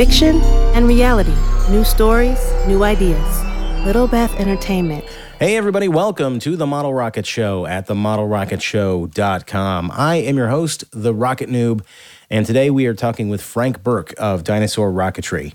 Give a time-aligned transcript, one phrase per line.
[0.00, 0.40] Fiction
[0.72, 1.36] and reality.
[1.70, 3.44] New stories, new ideas.
[3.84, 5.04] Little Beth Entertainment.
[5.38, 9.90] Hey, everybody, welcome to the Model Rocket Show at themodelrocketshow.com.
[9.92, 11.84] I am your host, the Rocket Noob,
[12.30, 15.52] and today we are talking with Frank Burke of Dyna Soar Rocketry.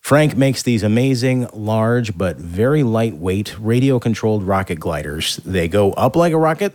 [0.00, 5.36] Frank makes these amazing, large, but very lightweight radio controlled rocket gliders.
[5.44, 6.74] They go up like a rocket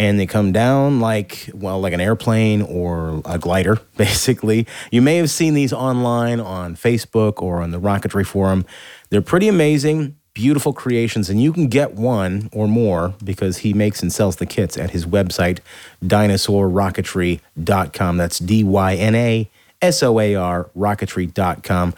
[0.00, 4.66] and they come down like, well, like an airplane or a glider, basically.
[4.90, 8.64] You may have seen these online on Facebook or on the Rocketry Forum.
[9.10, 14.00] They're pretty amazing beautiful creations, and you can get one or more because he makes
[14.00, 15.58] and sells the kits at his website,
[16.02, 18.16] dynasoarrocketry.com.
[18.16, 19.50] That's D Y N A
[19.82, 21.92] S O A R rocketry.com.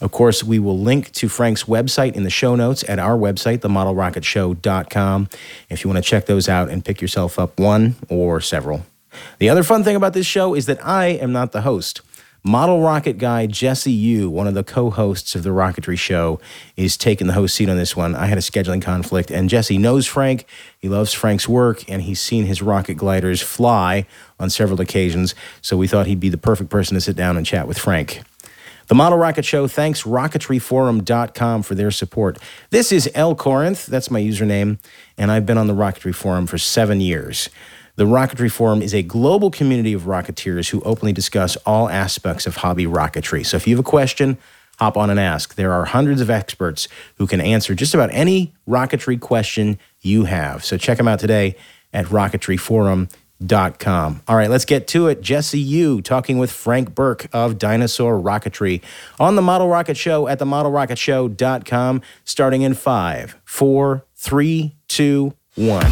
[0.00, 3.58] Of course, we will link to Frank's website in the show notes at our website,
[3.58, 5.28] themodelrocketshow.com,
[5.70, 8.84] if you want to check those out and pick yourself up one or several.
[9.38, 12.02] The other fun thing about this show is that I am not the host.
[12.44, 16.38] Model rocket guy Jesse U, one of the co hosts of the Rocketry Show,
[16.76, 18.14] is taking the host seat on this one.
[18.14, 20.46] I had a scheduling conflict, and Jesse knows Frank.
[20.78, 24.06] He loves Frank's work, and he's seen his rocket gliders fly
[24.38, 25.34] on several occasions.
[25.60, 28.22] So we thought he'd be the perfect person to sit down and chat with Frank.
[28.88, 32.38] The Model Rocket Show thanks RocketryForum.com for their support.
[32.70, 34.78] This is L Corinth, that's my username,
[35.18, 37.50] and I've been on the Rocketry Forum for seven years.
[37.96, 42.58] The Rocketry Forum is a global community of rocketeers who openly discuss all aspects of
[42.58, 43.44] hobby rocketry.
[43.44, 44.38] So if you have a question,
[44.78, 45.56] hop on and ask.
[45.56, 50.64] There are hundreds of experts who can answer just about any rocketry question you have.
[50.64, 51.56] So check them out today
[51.92, 52.06] at
[53.40, 54.22] rocketryforum.com.
[54.28, 55.20] All right, let's get to it.
[55.20, 58.82] Jesse U talking with Frank Burke of Dyna Soar Rocketry
[59.18, 65.90] on the Model Rocket Show at themodelrocketshow.com, starting in five, four, three, two, one.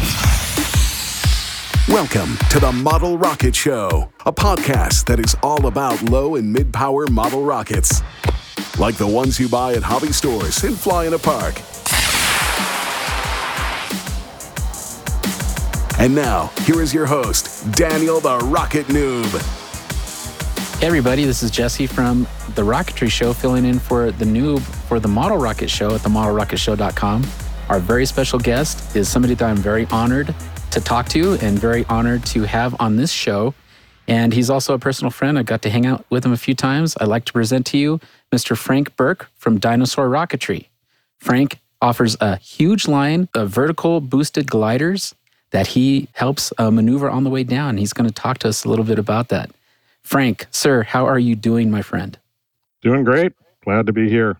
[1.87, 6.73] Welcome to the Model Rocket Show, a podcast that is all about low and mid
[6.73, 8.01] power model rockets,
[8.79, 11.61] like the ones you buy at hobby stores and fly in a park.
[15.97, 19.31] And now, here is your host, Daniel the Rocket Noob.
[20.79, 24.99] Hey, everybody, this is Jesse from the Rocketry Show, filling in for the noob for
[24.99, 27.25] the Model Rocket Show at themodelrocketshow.com.
[27.69, 30.35] Our very special guest is somebody that I'm very honored
[30.71, 33.53] to talk to and very honored to have on this show.
[34.09, 35.39] And he's also a personal friend.
[35.39, 36.97] I got to hang out with him a few times.
[36.99, 38.01] I'd like to present to you
[38.33, 38.57] Mr.
[38.57, 40.67] Frank Burke from Dyna Soar Rocketry.
[41.17, 45.15] Frank offers a huge line of vertical boosted gliders
[45.51, 47.77] that he helps uh, maneuver on the way down.
[47.77, 49.49] He's going to talk to us a little bit about that.
[50.01, 52.17] Frank, sir, how are you doing, my friend?
[52.81, 53.33] Doing great.
[53.63, 54.37] Glad to be here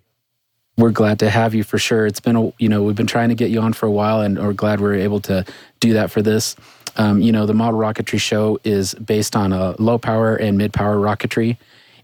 [0.78, 2.06] we're glad to have you for sure.
[2.06, 4.22] It's been a, you know, we've been trying to get you on for a while
[4.22, 5.46] and we're glad we're able to
[5.80, 6.56] do that for this.
[6.98, 10.74] Um, you know, the Model Rocketry Show is based on a low power and mid
[10.74, 11.58] power rocketry.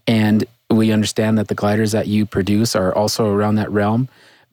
[0.06, 4.08] And we understand that the gliders that you produce are also around that realm.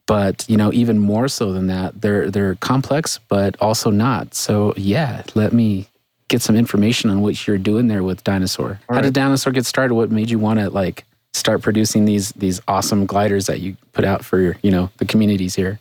[0.06, 4.34] But, you know, even more so than that, they're, they're complex, but also not.
[4.34, 5.88] So, yeah, let me
[6.30, 8.80] get some information on what you're doing there with Dyna Soar.
[8.88, 9.94] How did Dyna Soar get started?
[9.94, 14.04] What made you want to like start producing these these awesome gliders that you put
[14.04, 15.78] out for you know the communities here?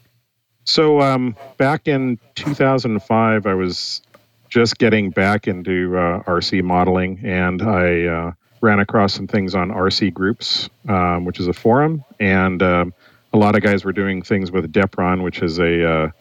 [0.66, 4.02] So um, back in 2005, I was
[4.50, 8.32] just getting back into uh, RC modeling, and I uh,
[8.62, 12.94] ran across some things on RC Groups, um, which is a forum, and um,
[13.34, 16.12] a lot of guys were doing things with Depron, which is a uh,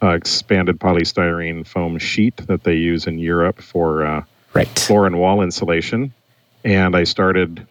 [0.00, 4.24] uh expanded polystyrene foam sheet that they use in Europe for uh,
[4.54, 4.68] right.
[4.68, 6.12] floor and wall insulation.
[6.64, 7.66] And I started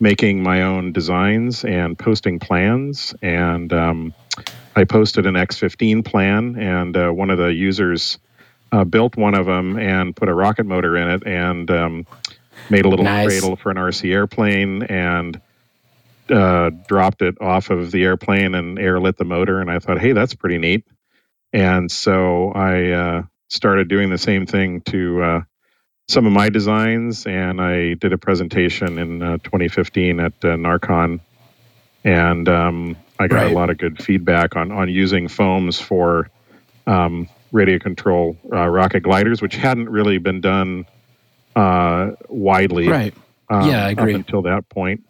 [0.00, 3.14] making my own designs and posting plans.
[3.22, 4.14] And um,
[4.74, 8.18] I posted an X15 plan, and uh, one of the users
[8.72, 12.06] uh, built one of them and put a rocket motor in it and um,
[12.68, 13.26] made a little nice.
[13.26, 15.40] cradle for an RC airplane and
[16.30, 19.60] uh, dropped it off of the airplane and air lit the motor.
[19.60, 20.84] And I thought, hey, that's pretty neat.
[21.52, 25.40] And so I uh, started doing the same thing to uh,
[26.08, 31.20] some of my designs, and I did a presentation in uh, 2015 at uh, Narcon,
[32.04, 33.50] and um, I got right.
[33.50, 36.30] a lot of good feedback on on using foams for
[36.86, 40.86] um, radio control uh, rocket gliders, which hadn't really been done
[41.56, 42.88] uh, widely.
[42.88, 43.14] Right.
[43.48, 44.14] Um, yeah, I agree.
[44.14, 45.04] Until that point.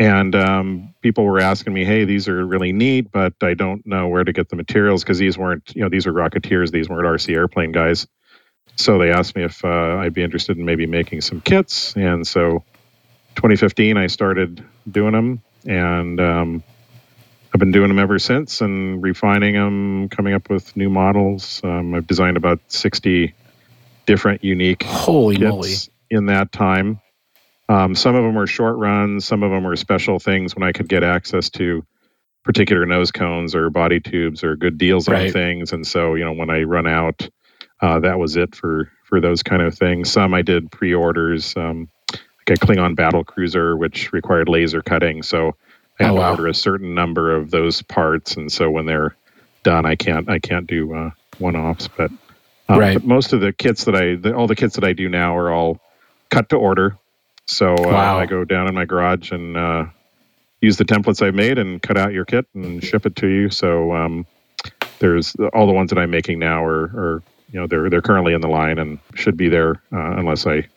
[0.00, 4.08] And um, people were asking me, "Hey, these are really neat, but I don't know
[4.08, 6.72] where to get the materials because these weren't, you know, these are Rocketeers.
[6.72, 8.08] These weren't RC airplane guys."
[8.80, 12.26] so they asked me if uh, I'd be interested in maybe making some kits, and
[12.26, 12.64] so
[13.36, 16.62] 2015 I started doing them, and um,
[17.52, 21.60] I've been doing them ever since, and refining them, coming up with new models.
[21.62, 23.34] Um, I've designed about 60
[24.06, 25.74] different unique Holy kits moly.
[26.10, 27.00] in that time.
[27.70, 30.72] Um, some of them were short runs, some of them were special things when I
[30.72, 31.84] could get access to
[32.44, 35.16] particular nose cones or body tubes or good deals Right.
[35.16, 35.72] on things.
[35.72, 37.28] And so, you know, when I run out,
[37.80, 40.10] uh, that was it for for those kind of things.
[40.12, 41.90] Some I did pre-orders, um,
[42.48, 45.22] like a Klingon battle cruiser, which required laser cutting.
[45.22, 45.56] So
[46.00, 46.22] I had Oh, to wow.
[46.22, 49.16] order a certain number of those parts, and so when they're
[49.64, 51.88] done, I can't I can't do uh, one-offs.
[51.88, 52.12] But,
[52.68, 52.94] um, Right.
[52.94, 55.36] but most of the kits that I the, all the kits that I do now
[55.36, 55.80] are all
[56.30, 56.98] cut to order.
[57.50, 59.86] So uh, I go down in my garage and uh,
[60.60, 63.50] use the templates I've made and cut out your kit and ship it to you.
[63.50, 64.26] So um,
[65.00, 68.34] there's all the ones that I'm making now are, are you know they're they're currently
[68.34, 70.68] in the line and should be there uh, unless I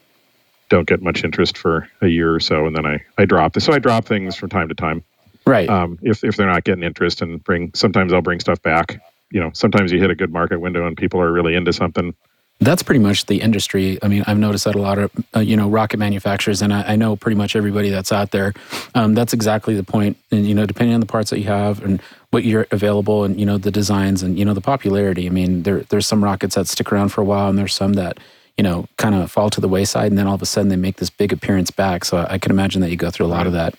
[0.69, 3.53] don't get much interest for a year or so, and then I I drop.
[3.53, 3.65] This.
[3.65, 5.03] So I drop things from time to time
[5.45, 5.69] Right.
[5.69, 7.71] um, if if they're not getting interest and bring.
[7.75, 9.01] Sometimes I'll bring stuff back.
[9.29, 12.15] You know, sometimes you hit a good market window and people are really into something.
[12.59, 13.99] That's pretty much the industry.
[14.01, 16.93] I mean, I've noticed that a lot of uh, you know rocket manufacturers, and I,
[16.93, 18.53] I know pretty much everybody that's out there.
[18.95, 20.15] Um, that's exactly the point.
[20.31, 23.37] And you know, depending on the parts that you have and what you're available, and
[23.37, 25.25] you know the designs and you know the popularity.
[25.27, 27.93] I mean, there there's some rockets that stick around for a while, and there's some
[27.93, 28.17] that
[28.55, 30.77] you know kind of fall to the wayside, and then all of a sudden they
[30.77, 32.05] make this big appearance back.
[32.05, 33.75] So I can imagine that you go through a lot of that.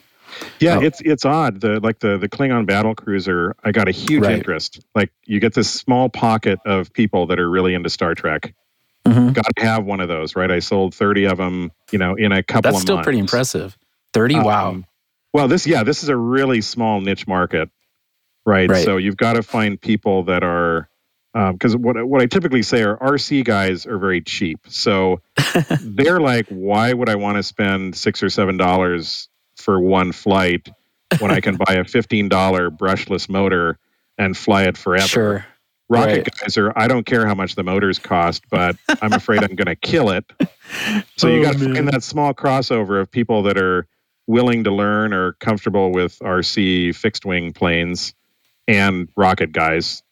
[0.61, 0.83] Yeah, Oh.
[0.83, 1.61] it's it's odd.
[1.63, 4.35] The like the the Klingon battle cruiser, I got a huge Right.
[4.35, 4.81] interest.
[4.95, 8.53] Like you get this small pocket of people that are really into Star Trek.
[9.07, 9.35] Mhm.
[9.35, 10.51] Got to have one of those, right?
[10.51, 13.07] I sold thirty of them, you know, in a couple That's of still months.
[13.07, 13.77] pretty impressive.
[14.15, 14.37] Thirty.
[14.39, 14.71] wow.
[14.71, 14.87] Um,
[15.33, 17.69] well, this yeah, this is a really small niche market,
[18.47, 18.71] right?
[18.71, 18.85] Right.
[18.85, 20.89] So you've got to find people that are
[21.35, 24.61] because what what I typically say are RC guys are very cheap.
[24.69, 25.21] So
[25.83, 30.69] they're like, why would I want to spend six or seven dollars for one flight
[31.19, 33.79] when I can buy a fifteen dollar brushless motor
[34.17, 35.07] and fly it forever?
[35.09, 35.47] Sure.
[35.95, 36.29] Rocket Right.
[36.41, 39.67] guys are I don't care how much the motors cost, but I'm afraid I'm going
[39.67, 40.25] to kill it.
[41.19, 43.87] So you Oh, got to find that small crossover of people that are
[44.27, 48.15] willing to learn or comfortable with RC fixed wing planes
[48.69, 50.03] and rocket guys,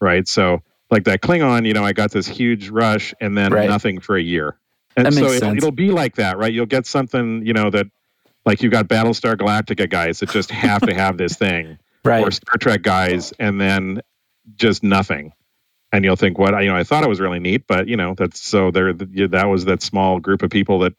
[0.00, 0.26] right?
[0.28, 3.68] So like that Klingon, you know, I got this huge rush and then Right.
[3.68, 4.58] nothing for a year.
[4.96, 6.52] And That so it'll, it'll be like that, right?
[6.52, 7.86] You'll get something, you know, that
[8.46, 12.22] like you've got Battlestar Galactica guys that just have to have this thing Right.
[12.24, 14.02] or Star Trek guys, and then
[14.56, 15.32] just nothing.
[15.92, 16.58] And you'll think, what?
[16.62, 18.92] You know, I thought it was really neat, but you know, that's so there.
[18.92, 20.94] That was that small group of people that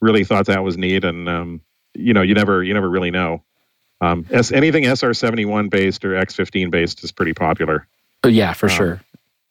[0.00, 1.60] really thought that was neat, and um,
[1.94, 3.42] you know, you never, you never really know.
[4.00, 7.86] Um, S, anything SR seventy one based or X fifteen based is pretty popular.
[8.24, 9.00] Oh, yeah, for Um, sure.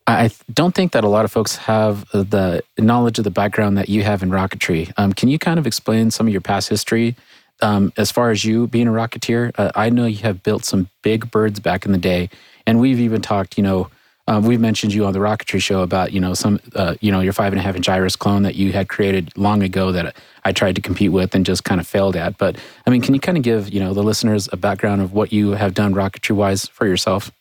[0.08, 3.88] I don't think that a lot of folks have the knowledge of the background that
[3.88, 4.92] you have in rocketry.
[4.98, 7.16] Um, can you kind of explain some of your past history
[7.62, 9.52] um, as far as you being a rocketeer?
[9.58, 12.30] Uh, I know you have built some big birds back in the day,
[12.68, 13.58] and we've even talked.
[13.58, 13.90] You know,
[14.28, 17.20] um, we've mentioned you on the rocketry show about you know some uh, you know
[17.20, 20.16] your five and a half inch iris clone that you had created long ago that
[20.46, 22.38] I tried to compete with and just kind of failed at.
[22.38, 25.14] But I mean, can you kind of give you know the listeners a background of
[25.14, 27.32] what you have done rocketry wise for yourself?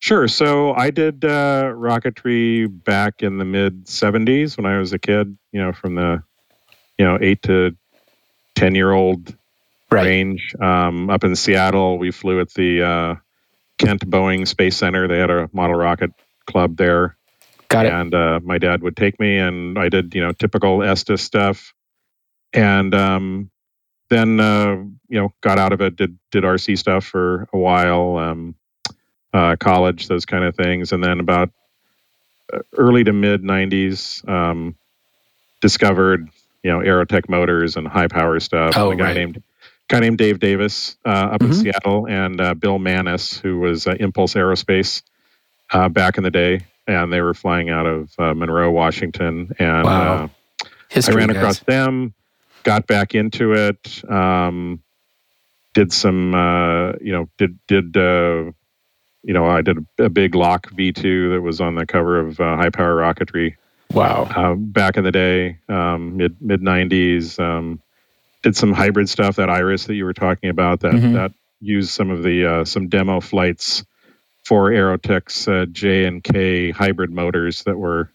[0.00, 0.28] Sure.
[0.28, 5.38] So I did uh, rocketry back in the mid 70s when I was a kid,
[5.50, 6.22] you know, from the,
[6.98, 7.74] you know, eight to
[8.54, 9.34] 10 year old
[9.90, 10.04] Right.
[10.04, 10.54] range.
[10.60, 13.14] Um, up in Seattle, we flew at the uh,
[13.78, 15.08] Kent Boeing Space Center.
[15.08, 16.12] They had a model rocket
[16.46, 17.16] club there.
[17.68, 17.92] Got it.
[17.92, 21.74] And uh, my dad would take me, and I did, you know, typical Estes stuff.
[22.52, 23.50] And um,
[24.10, 24.76] then, uh,
[25.08, 28.18] you know, got out of it, did, did RC stuff for a while.
[28.18, 28.54] Um,
[29.34, 31.50] uh, college, those kind of things, and then about
[32.52, 34.76] uh, early to mid '90s, um,
[35.60, 36.30] discovered
[36.62, 38.74] you know Aerotech motors and high power stuff.
[38.76, 39.16] Oh, a guy right.
[39.16, 39.42] named
[39.88, 41.54] guy named Dave Davis uh, up in Mhm.
[41.62, 45.02] Seattle, and uh, Bill Manis, who was uh, Impulse Aerospace
[45.70, 49.84] uh, back in the day, and they were flying out of uh, Monroe, Washington, and
[49.84, 50.24] Wow.
[50.24, 50.28] uh,
[50.88, 51.36] History, I ran guys.
[51.36, 52.14] across them,
[52.62, 54.80] got back into it, um,
[55.74, 58.52] did some, uh, you know, did did uh,
[59.26, 62.38] you know, I did a, a big lock V2 that was on the cover of
[62.38, 63.56] uh, High Power Rocketry
[63.92, 64.54] Wow.
[64.56, 67.38] back in the day, um, mid mid '90s.
[67.38, 67.80] Um,
[68.44, 69.38] did some hybrid stuff.
[69.38, 71.14] That Iris that you were talking about that Mhm.
[71.14, 73.84] that used some of the uh, some demo flights
[74.44, 78.10] for Aerotech's uh, J and K hybrid motors that were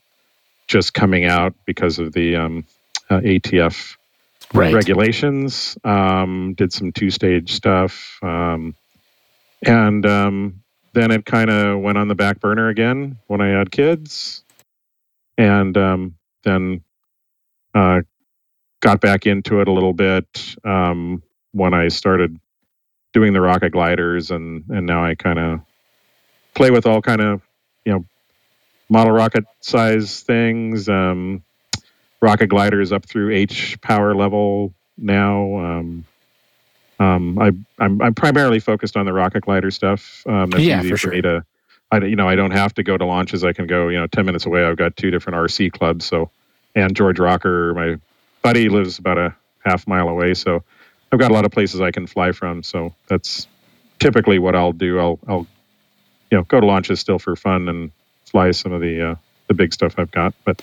[0.67, 2.65] just coming out because of the um,
[3.09, 3.97] uh, ATF
[4.53, 4.73] Right.
[4.73, 5.77] regulations.
[5.83, 8.75] Um, did some two stage stuff, um,
[9.65, 13.71] and um, then it kind of went on the back burner again when I had
[13.71, 14.43] kids,
[15.37, 16.81] and um, then
[17.75, 18.01] uh,
[18.81, 22.39] got back into it a little bit um, when I started
[23.13, 25.61] doing the rocket gliders, and and now I kind of
[26.55, 27.41] play with all kind of
[27.85, 28.05] you know
[28.89, 30.89] model rocket size things.
[30.89, 31.43] Um,
[32.21, 35.57] rocket gliders up through H power level, now.
[35.57, 36.05] Um,
[36.99, 40.23] um, I, I'm I'm primarily focused on the rocket glider stuff.
[40.27, 41.09] Um, that's Yeah, easy for sure.
[41.09, 41.45] me to.
[41.91, 43.43] I you know I don't have to go to launches.
[43.43, 44.65] I can go you know ten minutes away.
[44.65, 46.05] I've got two different RC clubs.
[46.05, 46.31] So,
[46.75, 47.97] and George Rocker, my
[48.41, 50.33] buddy, lives about a half mile away.
[50.33, 50.63] So,
[51.11, 52.63] I've got a lot of places I can fly from.
[52.63, 53.47] So that's
[53.99, 54.99] typically what I'll do.
[54.99, 55.47] I'll I'll
[56.31, 57.91] you know go to launches still for fun and
[58.25, 59.15] fly some of the uh,
[59.47, 60.33] the big stuff I've got.
[60.45, 60.61] But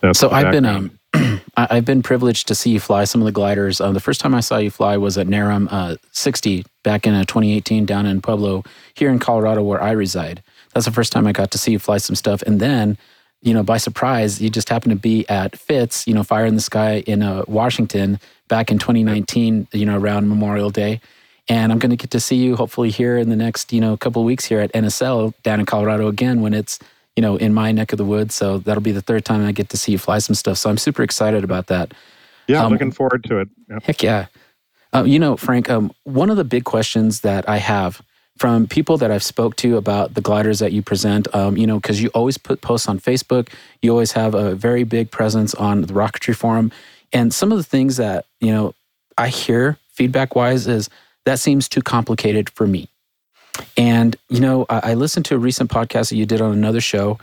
[0.00, 0.98] that's So I've been um,
[1.56, 3.80] I've been privileged to see you fly some of the gliders.
[3.80, 7.14] Um, the first time I saw you fly was at NARAM uh, 60 back in
[7.14, 8.62] uh, 2018 down in Pueblo,
[8.94, 10.42] here in Colorado, where I reside.
[10.72, 12.42] That's the first time I got to see you fly some stuff.
[12.42, 12.96] And then,
[13.42, 16.54] you know, by surprise, you just happened to be at FITS, you know, Fire in
[16.54, 21.00] the Sky in uh, Washington back in 2019, you know, around Memorial Day.
[21.48, 23.96] And I'm going to get to see you hopefully here in the next, you know,
[23.96, 26.78] couple of weeks here at NSL down in Colorado again when it's,
[27.16, 28.34] you know, in my neck of the woods.
[28.34, 30.58] So that'll be the third time I get to see you fly some stuff.
[30.58, 31.92] So I'm super excited about that.
[32.46, 33.48] yeah, um, looking forward to it.
[33.68, 33.78] Yeah.
[33.82, 34.26] Heck yeah.
[34.92, 38.02] Uh, you know, Frank, um, one of the big questions that I have
[38.40, 41.78] from people that I've spoke to about the gliders that you present, um, you know,
[41.78, 43.50] because you always put posts on Facebook,
[43.82, 46.72] you always have a very big presence on the Rocketry Forum,
[47.12, 48.74] and some of the things that you know
[49.18, 50.88] I hear feedback wise is
[51.26, 52.88] that seems too complicated for me.
[53.76, 56.80] And you know, I, I listened to a recent podcast that you did on another
[56.80, 57.18] show,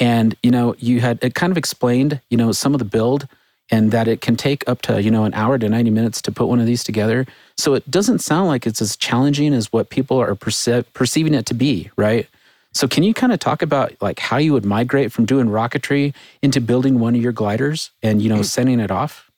[0.00, 3.28] and you know, you had it kind of explained, you know, some of the build
[3.70, 6.32] and that it can take up to you know an hour to 90 minutes to
[6.32, 7.26] put one of these together
[7.62, 11.46] so it doesn't sound like it's as challenging as what people are perce- perceiving it
[11.46, 12.28] to be right
[12.74, 16.14] so can you kind of talk about like how you would migrate from doing rocketry
[16.42, 19.30] into building one of your gliders and you know sending it off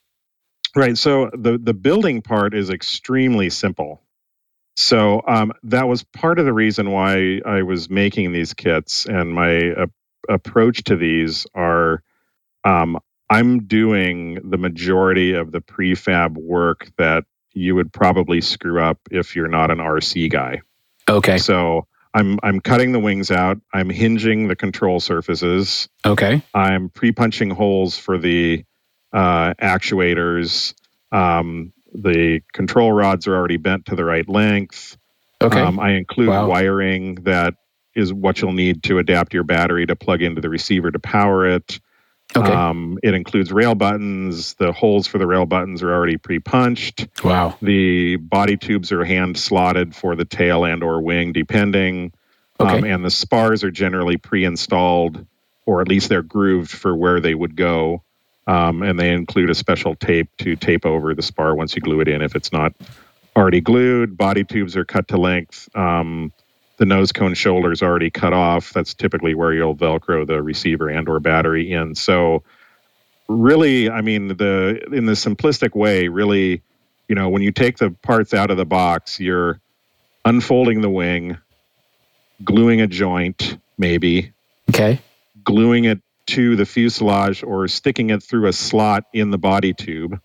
[0.76, 0.99] Right.
[0.99, 4.02] So the the building part is extremely simple.
[4.76, 9.33] So um, that was part of the reason why I was making these kits, and
[9.33, 9.87] my uh,
[10.28, 12.02] approach to these are,
[12.64, 12.99] um,
[13.31, 19.34] I'm doing the majority of the prefab work that you would probably screw up if
[19.37, 20.61] you're not an RC guy.
[21.08, 23.58] okay So I'm I'm cutting the wings out.
[23.73, 25.88] I'm hinging the control surfaces.
[26.04, 28.64] okay I'm pre-punching holes for the
[29.12, 30.75] uh, actuators.
[31.12, 34.96] Um, the control rods are already bent to the right length.
[35.40, 36.49] okay Um, I include Wow.
[36.49, 37.54] wiring that
[37.94, 41.46] is what you'll need to adapt your battery to plug into the receiver to power
[41.46, 41.78] it.
[42.37, 44.55] Okay Um, it includes rail buttons.
[44.55, 47.09] The holes for the rail buttons are already pre-punched.
[47.23, 52.12] wow The body tubes are hand slotted for the tail and or wing, depending.
[52.59, 52.79] Okay.
[52.79, 55.26] Um, and the spars are generally pre-installed,
[55.67, 58.03] or at least they're grooved for where they would go.
[58.47, 62.00] Um, and they include a special tape to tape over the spar once you glue
[62.00, 62.75] it in if it's not
[63.35, 64.17] already glued.
[64.17, 65.69] Body tubes are cut to length.
[65.75, 66.33] Um,
[66.76, 68.73] the nose cone shoulder is already cut off.
[68.73, 71.95] That's typically where you'll Velcro the receiver and or battery in.
[71.95, 72.43] So
[73.28, 76.62] really, I mean, the in the simplistic way, really,
[77.09, 79.61] you know, when you take the parts out of the box, you're
[80.25, 81.38] unfolding the wing,
[82.43, 84.33] gluing a joint, maybe,
[84.71, 85.00] okay
[85.45, 90.19] gluing it to the fuselage or sticking it through a slot in the body tube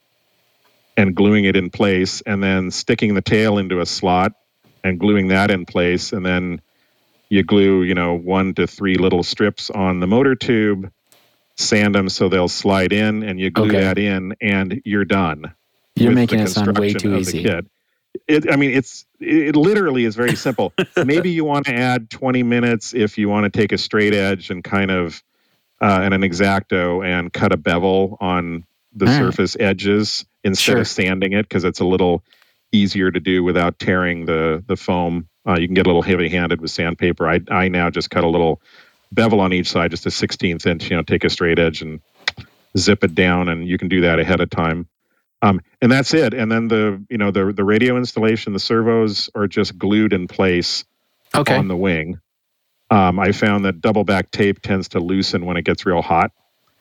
[0.96, 4.34] and gluing it in place and then sticking the tail into a slot
[4.84, 6.62] and gluing that in place and then
[7.30, 10.92] you glue you know one to three little strips on the motor tube
[11.58, 13.80] sand them so they'll slide in and you glue Okay.
[13.82, 15.54] that in and you're done
[15.96, 17.52] you're making it sound way too easy.
[18.28, 20.76] It, I mean, it's it literally is very simple.
[21.02, 24.50] Maybe you want to add 20 minutes if you want to take a straight edge
[24.52, 25.24] and kind of
[25.82, 29.18] uh, and an exacto and cut a bevel on the All right.
[29.18, 30.82] surface edges instead Sure.
[30.82, 32.24] of sanding it because it's a little
[32.72, 35.28] easier to do without tearing the the foam.
[35.48, 37.28] Uh, you can get a little heavy-handed with sandpaper.
[37.28, 38.62] I I now just cut a little
[39.12, 40.90] bevel on each side, just a 16th inch.
[40.90, 42.02] You know, take a straight edge and
[42.78, 44.88] zip it down, and you can do that ahead of time.
[45.42, 46.34] Um, and that's it.
[46.34, 50.28] And then the you know the the radio installation, the servos are just glued in
[50.28, 50.84] place
[51.34, 52.20] okay on the wing.
[52.92, 56.32] Um, I found that double back tape tends to loosen when it gets real hot.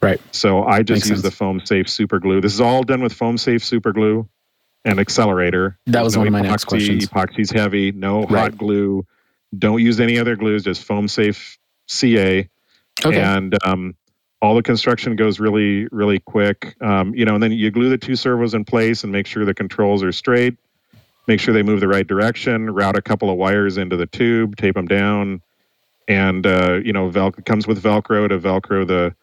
[0.01, 2.41] right So I just Makes use the foam safe super glue.
[2.41, 4.29] This is all done with foam safe super glue
[4.85, 5.79] and accelerator.
[5.87, 7.07] That was no one of my next questions.
[7.09, 8.43] Epoxy's heavy, no Right.
[8.53, 9.07] hot glue.
[9.57, 12.49] Don't use any other glues, just foam safe CA.
[13.05, 13.95] okay And um,
[14.41, 16.77] all the construction goes really, really quick.
[16.83, 19.45] Um, you know, and then you glue the two servos in place and make sure
[19.45, 20.57] the controls are straight.
[21.27, 22.71] Make sure they move the right direction.
[22.71, 25.43] Route a couple of wires into the tube, tape them down,
[26.07, 29.15] and uh, you know, Vel- comes with Velcro to Velcro the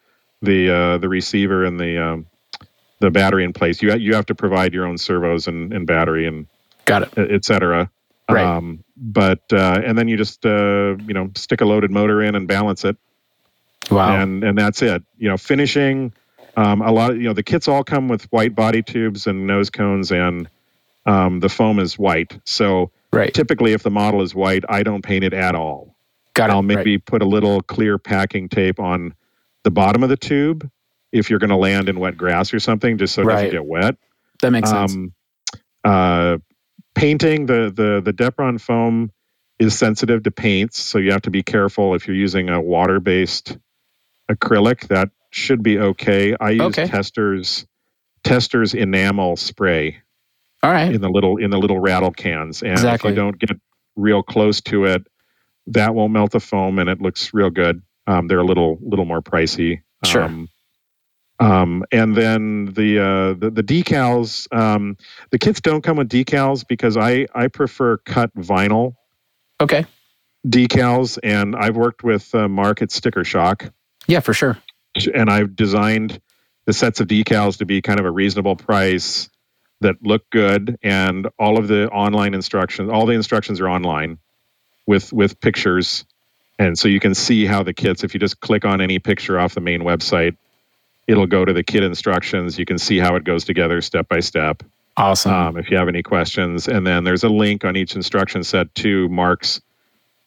[0.42, 2.26] the uh, the receiver and the um,
[3.00, 3.82] the battery in place.
[3.82, 6.46] You you have to provide your own servos and, and battery and
[6.86, 7.90] got it et cetera.
[8.30, 8.44] Right.
[8.44, 12.34] Um, but uh, and then you just uh, you know stick a loaded motor in
[12.34, 12.96] and balance it
[13.90, 15.02] wow and and that's it.
[15.18, 16.12] You know, finishing
[16.56, 19.46] Um, a lot of you know the kits all come with white body tubes and
[19.46, 20.48] nose cones, and
[21.06, 22.38] um, the foam is white.
[22.44, 23.34] So Right.
[23.34, 25.96] typically, if the model is white, I don't paint it at all.
[26.34, 26.54] Got it.
[26.54, 27.06] I'll maybe Right.
[27.06, 29.14] put a little clear packing tape on
[29.64, 30.70] the bottom of the tube
[31.18, 33.34] if you're going to land in wet grass or something, just so it Right.
[33.36, 33.96] doesn't get wet.
[34.42, 34.94] That makes sense.
[34.94, 35.14] Um,
[35.84, 36.38] uh,
[36.94, 39.10] painting the the the Depron foam
[39.58, 43.00] is sensitive to paints, so you have to be careful if you're using a water
[43.00, 43.58] based
[44.30, 44.88] acrylic.
[44.88, 46.36] That should be okay.
[46.40, 46.86] I use Okay.
[46.86, 47.66] Testors
[48.24, 49.98] Testors enamel spray
[50.62, 50.92] All right.
[50.92, 53.10] in the little in the little rattle cans, and Exactly.
[53.12, 53.50] if you don't get
[53.96, 55.06] real close to it,
[55.68, 57.82] that won't melt the foam, and it looks real good.
[58.06, 59.82] Um, they're a little little more pricey.
[60.04, 60.24] Sure.
[60.24, 60.48] Um,
[61.38, 64.96] um, and then the, uh, the the decals, um,
[65.30, 68.94] the kits don't come with decals because I I prefer cut vinyl
[69.60, 69.86] Okay.
[70.46, 73.70] decals, and I've worked with uh, Mark at Sticker Shock,
[74.06, 74.58] Yeah, for sure.
[75.14, 76.20] and I've designed
[76.66, 79.28] the sets of decals to be kind of a reasonable price
[79.80, 84.18] that look good, and all of the online instructions, all the instructions are online
[84.86, 86.04] with with pictures,
[86.58, 88.04] and so you can see how the kits.
[88.04, 90.36] If you just click on any picture off the main website,
[91.06, 92.58] it'll go to the kit instructions.
[92.58, 94.62] You can see how it goes together step by step
[94.96, 95.32] Awesome.
[95.32, 96.68] um, if you have any questions.
[96.68, 99.60] And then there's a link on each instruction set to Mark's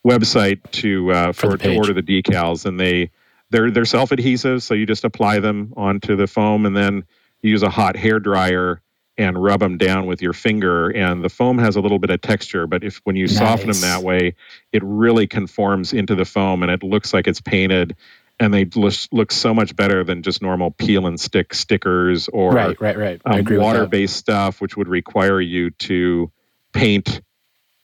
[0.06, 3.12] website to uh, For for, to order the decals, and they
[3.50, 7.04] they're they're self adhesive, so you just apply them onto the foam, and then
[7.42, 8.82] you use a hot hair dryer
[9.18, 10.90] and rub them down with your finger.
[10.90, 13.82] And the foam has a little bit of texture, but if when you soften them
[13.82, 14.34] that way,
[14.72, 17.98] it really conforms into the foam, and it looks like it's painted.
[18.42, 22.80] And they look, so much better than just normal peel and stick stickers or right,
[22.80, 23.22] right, right.
[23.26, 23.66] Um, agree with that.
[23.66, 26.32] water-based stuff, which would require you to
[26.72, 27.22] paint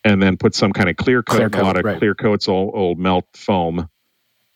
[0.05, 1.35] and then put some kind of clear coat.
[1.35, 1.97] Clear and a lot of right.
[1.97, 3.89] clear coats will, will melt foam.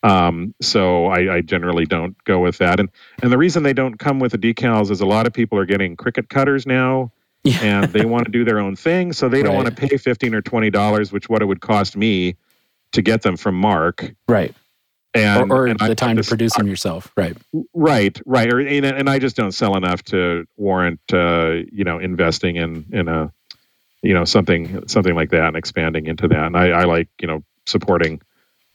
[0.02, 2.80] Um, so I, I generally don't go with that.
[2.80, 2.90] And
[3.22, 5.66] and the reason they don't come with the decals is a lot of people are
[5.66, 7.12] getting Cricut cutters now,
[7.44, 7.60] Yeah.
[7.62, 9.66] and they want to do their own thing, so they don't Right.
[9.66, 12.38] want to pay fifteen or twenty dollars, which what it would cost me
[12.94, 14.14] to get them from Mark.
[14.30, 14.56] Right.
[15.14, 17.12] And or or and I the time to produce them yourself.
[17.18, 17.36] Right.
[17.74, 21.98] Right, right, or, and, and I just don't sell enough to warrant, uh, you know,
[21.98, 23.32] investing in in a,
[24.04, 26.46] you know, something something like that and expanding into that.
[26.46, 28.22] And I, I like, you know, supporting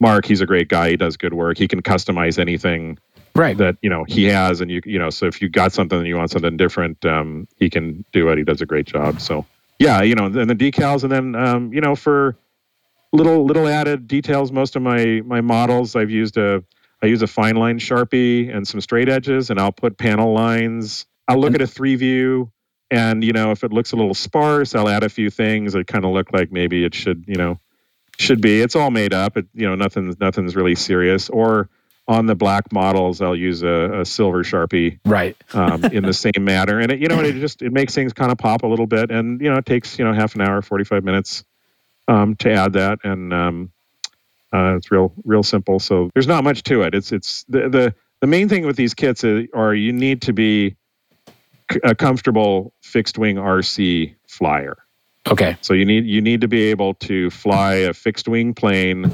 [0.00, 0.26] Mark.
[0.26, 0.90] He's a great guy.
[0.90, 1.56] He does good work.
[1.56, 2.98] He can customize anything
[3.36, 3.56] Right.
[3.58, 6.06] that you know he has, and you you know, so if you got something and
[6.06, 8.38] you want something different, um, he can do it.
[8.38, 9.20] He does a great job.
[9.20, 9.44] So
[9.80, 12.36] yeah, you know, and the decals, and then um, you know, for
[13.14, 16.62] little little added details, most of my my models, I've used a
[17.02, 21.06] I use a fine line sharpie and some straight edges, and I'll put panel lines.
[21.28, 22.50] I'll look at a three view,
[22.90, 25.86] and you know, if it looks a little sparse, I'll add a few things that
[25.86, 27.58] kind of look like maybe it should, you know,
[28.18, 28.60] should be.
[28.60, 29.36] It's all made up.
[29.36, 31.30] It, you know, nothing's nothing's really serious.
[31.30, 31.68] Or
[32.06, 35.36] on the black models, I'll use a, a silver sharpie Right.
[35.54, 38.30] um, in the same manner, and it, you know, it just it makes things kind
[38.32, 40.60] of pop a little bit, and you know, it takes you know half an hour,
[40.62, 41.44] forty five minutes
[42.08, 43.72] um, to add that, and um,
[44.52, 45.78] uh, it's real real simple.
[45.78, 46.94] So there's not much to it.
[46.94, 50.32] It's it's the the the main thing with these kits is, are you need to
[50.32, 50.76] be
[51.70, 54.76] c- a comfortable fixed wing RC flyer.
[55.26, 55.56] Okay.
[55.60, 59.12] So you need you need to be able to fly a fixed wing plane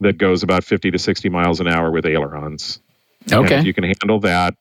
[0.00, 2.80] that goes about 50 to 60 miles an hour with ailerons.
[3.30, 3.58] Okay.
[3.58, 4.54] if you can handle that,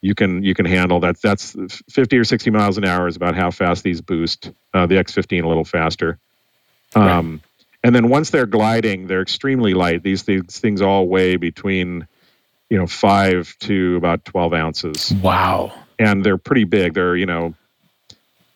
[0.00, 1.20] you can you can handle that.
[1.20, 1.56] That's
[1.90, 4.52] 50 or 60 miles an hour is about how fast these boost.
[4.72, 6.18] Uh, the X15 a little faster.
[6.96, 7.40] Um,
[7.84, 10.02] And then once they're gliding, they're extremely light.
[10.02, 12.06] These these things all weigh between
[12.70, 15.72] you know five to about 12 ounces Wow.
[15.98, 16.94] and they're pretty big.
[16.94, 17.54] They're you know,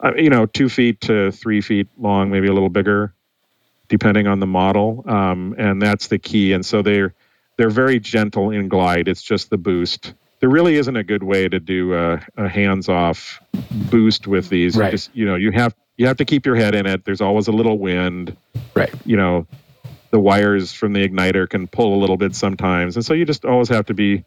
[0.01, 3.13] uh, you know, two feet to three feet long, maybe a little bigger,
[3.89, 5.05] depending on the model.
[5.07, 6.53] Um, and that's the key.
[6.55, 7.15] And so they're
[7.59, 9.09] they're very gentle in glide.
[9.09, 10.15] It's just the boost.
[10.41, 13.41] There really isn't a good way to do a, a hands-off
[13.91, 14.75] boost with these.
[14.77, 14.91] You Right.
[14.93, 17.05] just you know you have you have to keep your head in it.
[17.05, 18.35] There's always a little wind.
[18.75, 18.91] Right.
[19.05, 19.47] You know,
[20.11, 23.45] the wires from the igniter can pull a little bit sometimes, and so you just
[23.45, 24.25] always have to be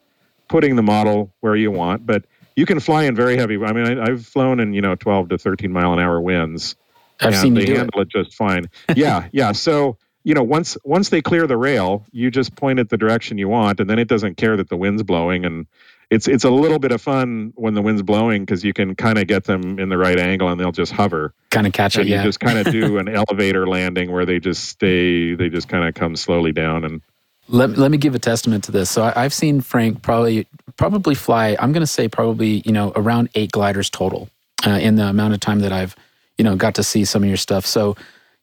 [0.49, 2.05] putting the model where you want.
[2.05, 3.55] But you can fly in very heavy.
[3.55, 6.75] I mean, I, I've flown in you know 12 to 13 mile an hour winds.
[7.19, 7.77] I've seen you do it.
[7.79, 8.09] handle it.
[8.09, 8.69] just fine.
[8.95, 9.51] yeah, yeah.
[9.51, 13.39] So you know, once once they clear the rail, you just point it the direction
[13.39, 15.43] you want, and then it doesn't care that the wind's blowing.
[15.43, 15.65] And
[16.13, 19.17] it's it's a little bit of fun when the wind's blowing because you can kind
[19.17, 21.33] of get them in the right angle, and they'll just hover.
[21.49, 22.01] Kind of catch it.
[22.01, 22.17] and Yeah.
[22.19, 25.33] you just kind of do an elevator landing where they just stay.
[25.35, 27.01] They just kind of come slowly down and.
[27.49, 28.89] Let, let me give a testament to this.
[28.89, 30.47] So I, I've seen Frank probably
[30.77, 31.57] probably fly.
[31.59, 34.29] I'm going to say probably you know around eight gliders total
[34.65, 35.93] uh, in the amount of time that I've
[36.37, 37.65] you know got to see some of your stuff.
[37.65, 37.97] So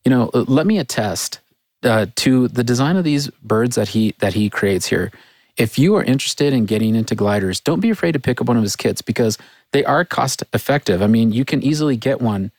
[0.04, 1.40] you know let me attest
[1.82, 5.10] uh, to the design of these birds that he that he creates here.
[5.56, 8.56] If you are interested in getting into gliders, don't be afraid to pick up one
[8.56, 9.38] of his kits because
[9.72, 11.02] they are cost effective.
[11.02, 12.50] I mean, you can easily get one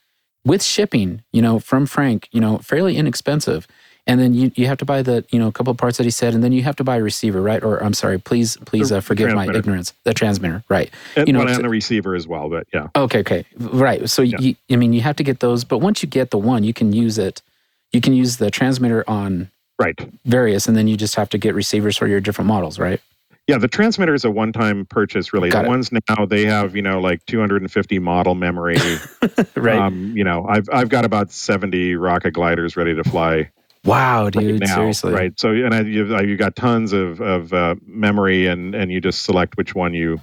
[0.44, 3.66] with shipping, you know, from Frank, you know, fairly inexpensive.
[4.04, 6.04] And then you, you have to buy the, you know, a couple of parts that
[6.04, 7.62] he said, and then you have to buy a receiver, right?
[7.62, 9.92] Or I'm sorry, please, please uh, forgive my ignorance.
[10.02, 10.90] The transmitter, right?
[11.16, 12.88] And, you know, and the receiver as well, but yeah.
[12.96, 14.10] Okay, okay, right.
[14.10, 14.38] So Yeah.
[14.40, 16.74] you, I mean, you have to get those, but once you get the one, you
[16.74, 17.42] can use it.
[17.92, 19.50] You can use the transmitter on
[19.82, 19.98] Right.
[20.24, 23.00] various, and then you just have to get receivers for your different models, right?
[23.48, 25.32] Yeah, the transmitter is a one-time purchase.
[25.32, 25.68] Really, Got the it.
[25.70, 28.76] ones now they have you know like 250 model memory.
[29.56, 29.78] Right.
[29.78, 33.50] Um, you know, I've I've got about 70 rocket gliders ready to fly
[33.84, 34.74] wow, right dude, now.
[34.76, 35.12] seriously.
[35.12, 35.38] Right.
[35.38, 39.22] So and I, you've you got tons of of uh, memory, and and you just
[39.22, 40.20] select which one you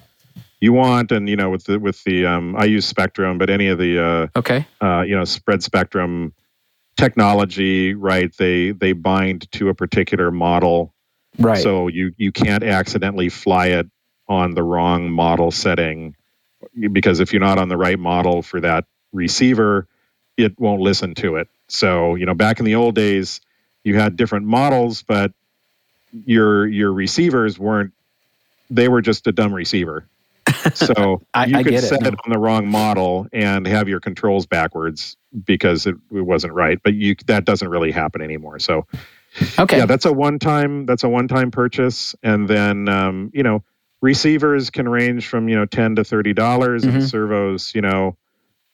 [0.61, 3.67] you want, and you know with the with the um, I use Spektrum, but any
[3.67, 4.65] of the uh, Okay.
[4.81, 6.33] uh, you know spread spectrum
[6.99, 8.35] technology, right?
[8.37, 10.93] They they bind to a particular model.
[11.37, 11.61] Right.
[11.61, 13.87] So you you can't accidentally fly it
[14.27, 16.15] on the wrong model setting
[16.91, 19.87] because if you're not on the right model for that receiver,
[20.37, 21.47] it won't listen to it.
[21.67, 23.41] So, you know, back in the old days,
[23.83, 25.31] you had different models, but
[26.25, 27.93] your your receivers weren't
[28.69, 30.05] they were just a dumb receiver.
[30.73, 32.17] So I- you I could it, set it no.
[32.25, 36.79] on the wrong model and have your controls backwards because it, it wasn't right.
[36.83, 38.59] But you that doesn't really happen anymore.
[38.59, 38.87] So
[39.57, 39.77] okay.
[39.77, 43.63] yeah, that's a one time that's a one time purchase, and then um, you know
[44.01, 47.09] receivers can range from you know ten to thirty dollars, and Mhm.
[47.09, 48.17] servos you know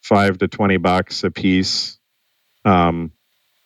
[0.02, 2.00] five to twenty bucks a piece.
[2.64, 3.12] Um,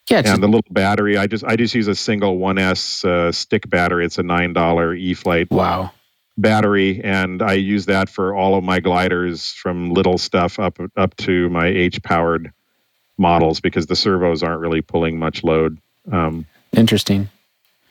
[0.10, 0.24] yeah.
[0.26, 4.06] And the little battery, I just I just use a single 1S uh, stick battery.
[4.06, 5.92] It's a nine dollar E Flight wow.
[6.42, 11.16] Battery, and I use that for all of my gliders from little stuff up up
[11.18, 12.52] to my H powered
[13.18, 15.78] models because the servos aren't really pulling much load.
[16.12, 17.30] Um, Interesting.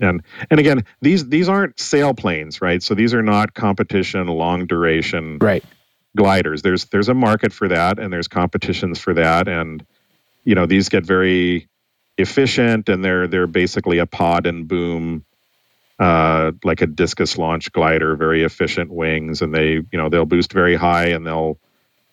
[0.00, 5.38] and and again these these aren't sailplanes right so these are not competition long duration
[5.40, 5.64] Right.
[6.16, 9.84] gliders there's there's a market for that and there's competitions for that and
[10.44, 11.68] you know these get very
[12.16, 15.24] efficient and they're they're basically a pod and boom
[16.00, 20.52] uh, like a discus launch glider very efficient wings and they you know they'll boost
[20.52, 21.58] very high and they'll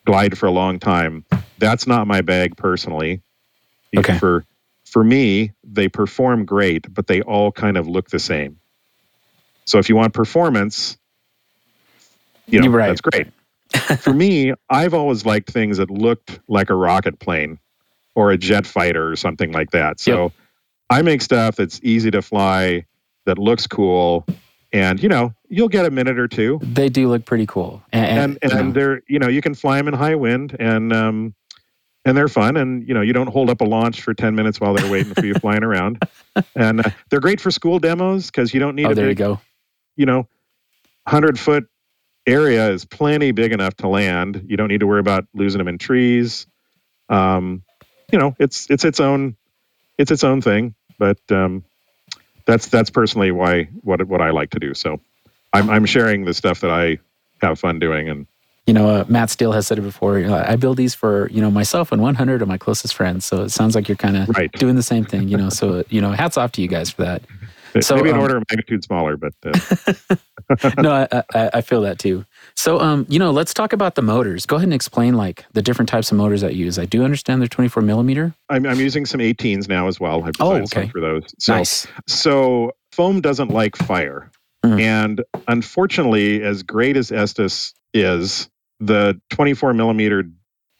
[0.05, 1.25] glide for a long time
[1.57, 3.21] that's not my bag personally
[3.97, 4.19] Okay.
[4.19, 4.45] for
[4.85, 8.59] for me they perform great but they all kind of look the same
[9.67, 10.97] so if you want performance
[12.51, 12.85] you know right.
[12.85, 13.27] that's great
[13.97, 17.59] for me i've always liked things that looked like a rocket plane
[18.15, 20.33] or a jet fighter or something like that so Yep.
[20.89, 22.85] i make stuff that's easy to fly
[23.25, 24.25] that looks cool.
[24.73, 26.59] And you know you'll get a minute or two.
[26.61, 27.81] They do look pretty cool.
[27.93, 30.91] And, and and, you they're you know you can fly them in high wind and
[30.91, 31.35] um
[32.03, 32.57] and they're fun.
[32.57, 35.13] And you know you don't hold up a launch for 10 minutes while they're waiting
[35.13, 36.03] for you flying around.
[36.53, 39.11] And uh, they're great for school demos because you don't need oh, a there you
[39.11, 39.39] big go.
[39.95, 40.27] you know
[41.03, 41.65] 100 foot
[42.27, 44.43] area is plenty big enough to land.
[44.45, 46.45] You don't need to worry about losing them in trees.
[47.07, 47.63] Um
[48.11, 49.37] you know it's it's its own
[49.97, 50.75] it's its own thing.
[50.99, 51.63] But um
[52.45, 54.99] that's that's personally why what what i like to do so
[55.53, 56.97] i'm i'm sharing the stuff that i
[57.41, 58.27] have fun doing and
[58.67, 60.17] You know, uh, Matt Steele has said it before.
[60.25, 63.23] uh, I build these for you know myself and 100 of my closest friends.
[63.23, 64.51] So it sounds like you're kind of Right.
[64.53, 65.27] doing the same thing.
[65.29, 67.21] You know, so you know, hats off to you guys for that.
[67.81, 71.81] So, maybe an um, order of magnitude smaller, but uh, no, I, I, I feel
[71.81, 72.25] that too.
[72.55, 74.45] So, um, you know, let's talk about the motors.
[74.45, 76.79] Go ahead and explain like the different types of motors that you use.
[76.79, 78.33] I do understand they're 24 millimeter.
[78.49, 80.23] I'm, I'm using some 18s now as well.
[80.23, 80.91] I've Oh, designed some okay.
[80.91, 81.23] for those.
[81.39, 81.87] So, nice.
[82.07, 84.31] so foam doesn't like fire,
[84.65, 84.81] Mm.
[84.81, 90.23] and unfortunately, as great as Estes is, the 24 millimeter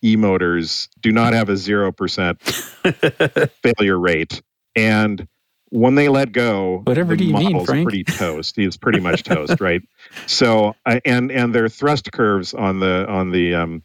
[0.04, 2.42] e motors do not have a zero percent
[3.62, 4.42] failure rate,
[4.76, 5.28] and
[5.76, 7.86] when they let go, Whatever do you mean, Frank?
[7.88, 8.56] pretty toast.
[8.56, 9.82] He's pretty much toast, right?
[10.28, 13.84] So, I and and their thrust curves on the on the um,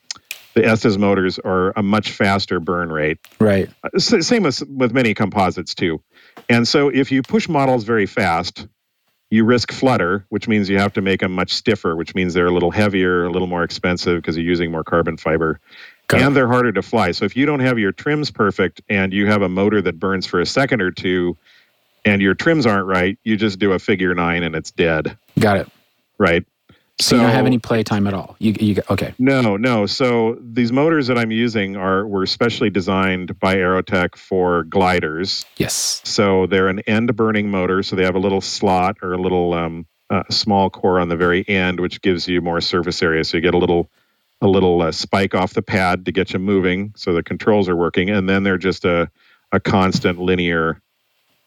[0.55, 3.18] the Estes motors are a much faster burn rate.
[3.40, 3.68] Right.
[3.83, 6.00] Uh, Same as with many composites too.
[6.48, 8.66] And so, if you push models very fast,
[9.31, 12.46] you risk flutter, which means you have to make them much stiffer, which means they're
[12.46, 15.59] a little heavier, a little more expensive because you're using more carbon fiber,
[16.09, 16.26] Got it.
[16.26, 17.12] and they're harder to fly.
[17.12, 20.26] So if you don't have your trims perfect and you have a motor that burns
[20.26, 21.37] for a second or two,
[22.04, 25.58] and your trims aren't right, you just do a figure nine and it's dead, Got
[25.58, 25.68] it.
[26.18, 26.44] right?
[27.00, 28.36] So, you don't have any play time at all.
[28.40, 29.14] You, you okay.
[29.18, 29.86] No, no.
[29.86, 35.46] So these motors that I'm using are were specially designed by Aerotech for gliders.
[35.56, 36.02] Yes.
[36.04, 37.82] So they're an end burning motor.
[37.82, 41.16] So they have a little slot or a little um, uh, small core on the
[41.16, 43.24] very end, which gives you more surface area.
[43.24, 43.90] So you get a little
[44.42, 47.76] a little uh, spike off the pad to get you moving, so the controls are
[47.76, 49.10] working, and then they're just a
[49.52, 50.80] a constant linear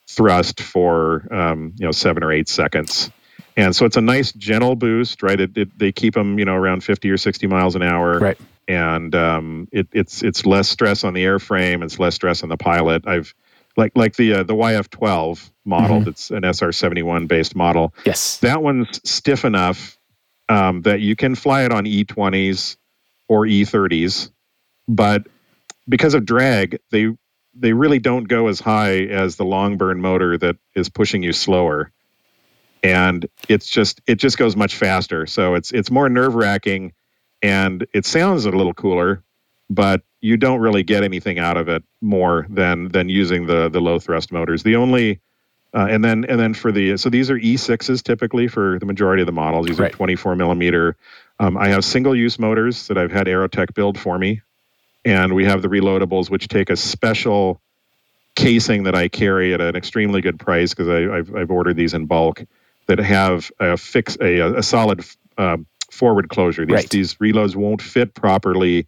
[0.09, 3.09] thrust for um, you know seven or eight seconds.
[3.55, 5.39] and so it's a nice gentle boost, right?
[5.39, 8.37] It, it, they keep them, you know, around 50 or 60 miles an hour, Right.
[8.67, 12.57] and um, it, it's it's less stress on the airframe, it's less stress on the
[12.57, 13.07] pilot.
[13.07, 13.33] I've
[13.77, 16.05] like like the uh, the YF12 model Mhm.
[16.05, 17.93] that's an SR71 based model.
[18.05, 18.37] Yes.
[18.39, 19.97] That one's stiff enough
[20.49, 22.75] um, that you can fly it on E20s
[23.29, 24.29] or E30s,
[24.87, 25.25] but
[25.87, 27.07] because of drag, they
[27.55, 31.33] they really don't go as high as the long burn motor that is pushing you
[31.33, 31.91] slower,
[32.83, 35.25] and it's just it just goes much faster.
[35.25, 36.93] So it's it's more nerve wracking,
[37.41, 39.23] and it sounds a little cooler,
[39.69, 43.81] but you don't really get anything out of it more than than using the the
[43.81, 44.63] low thrust motors.
[44.63, 45.19] The only
[45.73, 49.21] uh, and then and then for the so these are E6s typically for the majority
[49.21, 49.67] of the models.
[49.67, 49.91] These Right.
[49.93, 50.95] are 24 millimeter.
[51.39, 54.41] Um, I have single use motors that I've had Aerotech build for me,
[55.05, 57.61] and we have the reloadables, which take a special
[58.35, 62.05] casing that I carry at an extremely good price because I've I've ordered these in
[62.07, 62.43] bulk
[62.87, 65.05] that have a fix a a solid
[65.37, 66.65] um, forward closure.
[66.65, 66.89] These Right.
[66.89, 68.87] these reloads won't fit properly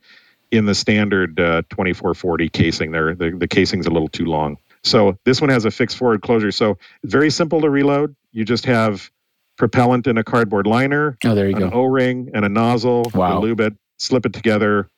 [0.51, 2.91] in the standard uh, 2440 casing.
[2.91, 4.57] There the, the casing's a little too long.
[4.83, 6.51] So this one has a fixed forward closure.
[6.51, 8.15] So very simple to reload.
[8.31, 9.09] You just have
[9.57, 11.81] propellant in a cardboard liner, Oh, there you an go.
[11.83, 13.09] O-ring, and a nozzle.
[13.13, 13.35] Wow.
[13.35, 14.89] You lube it, slip it together.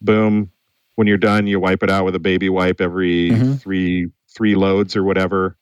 [0.00, 0.50] Boom.
[0.96, 3.60] When you're done, you wipe it out with a baby wipe every Mhm.
[3.60, 5.56] three three loads or whatever,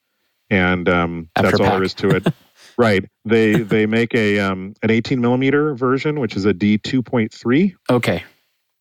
[0.51, 2.27] and um, that's all there is to it.
[2.79, 3.05] right.
[3.25, 7.75] They they make a um, an 18 millimeter version, which is a D 2.3.
[7.91, 8.25] Okay.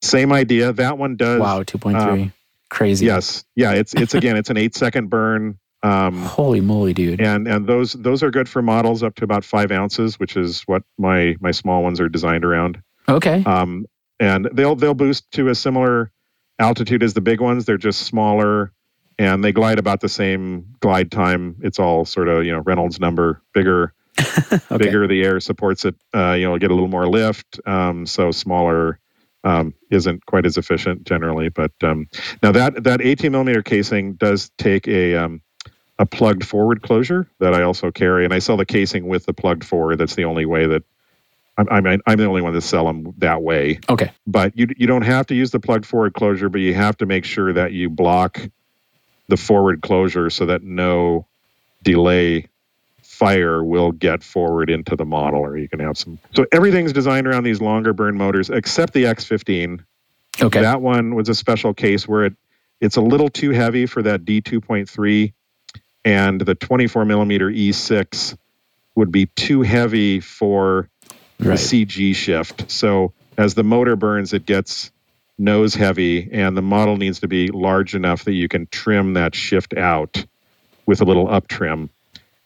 [0.02, 0.72] Same idea.
[0.74, 1.40] That one does.
[1.42, 1.64] Wow.
[1.64, 1.96] 2.3.
[1.96, 2.34] um,
[2.70, 3.06] Crazy.
[3.06, 3.44] Yes.
[3.56, 3.72] Yeah.
[3.74, 4.38] It's it's again.
[4.38, 5.58] It's an eight second burn.
[5.84, 7.22] Um, Holy moly, dude.
[7.22, 10.62] and and those those are good for models up to about five ounces, which is
[10.64, 12.82] what my my small ones are designed around.
[13.08, 13.44] Okay.
[13.46, 13.86] Um,
[14.20, 16.12] and they'll they'll boost to a similar
[16.60, 17.66] altitude as the big ones.
[17.66, 18.72] They're just smaller,
[19.20, 21.58] and they glide about the same glide time.
[21.62, 23.94] It's all sort of you know Reynolds number, bigger,
[24.52, 24.78] Okay.
[24.78, 25.96] bigger the air supports it.
[26.14, 27.60] Uh, you know, get a little more lift.
[27.66, 29.00] Um, so smaller
[29.44, 31.50] um, isn't quite as efficient generally.
[31.50, 32.08] But um,
[32.42, 35.42] now that that 18 millimeter casing does take a um,
[36.00, 39.34] a plugged forward closure that I also carry, and I sell the casing with the
[39.34, 39.98] plugged forward.
[39.98, 40.84] That's the only way that
[41.58, 44.12] I'm I'm, I'm the only one to sell them that way Okay.
[44.28, 47.06] but you you don't have to use the plugged forward closure, but you have to
[47.06, 48.40] make sure that you block
[49.28, 51.26] the forward closure so that no
[51.84, 52.48] delay
[53.02, 56.20] fire will get forward into the model, or you can have some.
[56.36, 59.80] So everything's designed around these longer burn motors, except the X15.
[60.42, 60.62] Okay.
[60.62, 62.34] That one was a special case where it
[62.82, 65.32] it's a little too heavy for that D2.3,
[66.04, 68.38] and the 24 millimeter E6
[68.96, 70.90] would be too heavy for
[71.40, 71.60] the right.
[71.60, 72.70] CG shift.
[72.72, 74.92] So as the motor burns, it gets
[75.38, 79.36] nose heavy, and the model needs to be large enough that you can trim that
[79.36, 80.26] shift out
[80.86, 81.90] with a little up trim.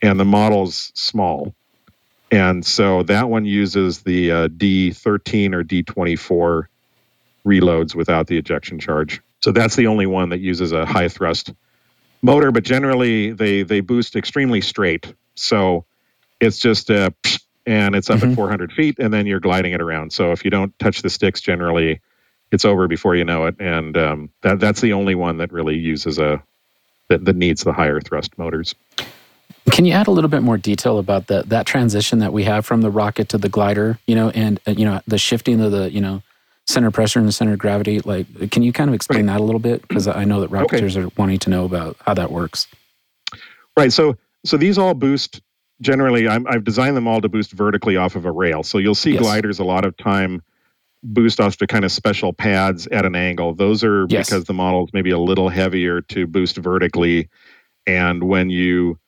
[0.01, 1.53] And the model's small.
[2.31, 6.65] And so that one uses the uh, D13 or D24
[7.45, 9.21] reloads without the ejection charge.
[9.41, 11.53] So that's the only one that uses a high thrust
[12.21, 15.13] motor, but generally they they boost extremely straight.
[15.35, 15.85] So
[16.39, 17.13] it's just a
[17.69, 18.31] and it's up Mhm.
[18.31, 20.11] at 400 feet, and then you're gliding it around.
[20.11, 22.01] So if you don't touch the sticks, generally,
[22.51, 23.55] it's over before you know it.
[23.59, 26.41] And um, that that's the only one that really uses a
[27.09, 28.75] that, that needs the higher thrust motors.
[29.71, 32.65] Can you add a little bit more detail about that that transition that we have
[32.65, 33.99] from the rocket to the glider?
[34.07, 36.23] You know, and uh, you know the shifting of the you know
[36.67, 37.99] center pressure and the center of gravity.
[37.99, 39.87] Like, can you kind of explain that a little bit?
[39.87, 40.79] Because I know that Okay.
[40.81, 42.67] rocketeers are wanting to know about how that works.
[43.77, 43.93] Right.
[43.93, 45.41] So so these all boost.
[45.81, 48.63] Generally, I'm, I've designed them all to boost vertically off of a rail.
[48.63, 49.19] So you'll see Yes.
[49.19, 50.41] gliders a lot of time
[51.03, 53.53] boost off to kind of special pads at an angle.
[53.55, 54.29] Those are Yes.
[54.31, 57.29] because the model's maybe a little heavier to boost vertically,
[57.87, 58.99] and when you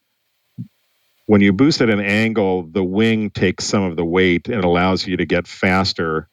[1.27, 5.07] when you boost at an angle, the wing takes some of the weight and allows
[5.07, 6.27] you to get faster,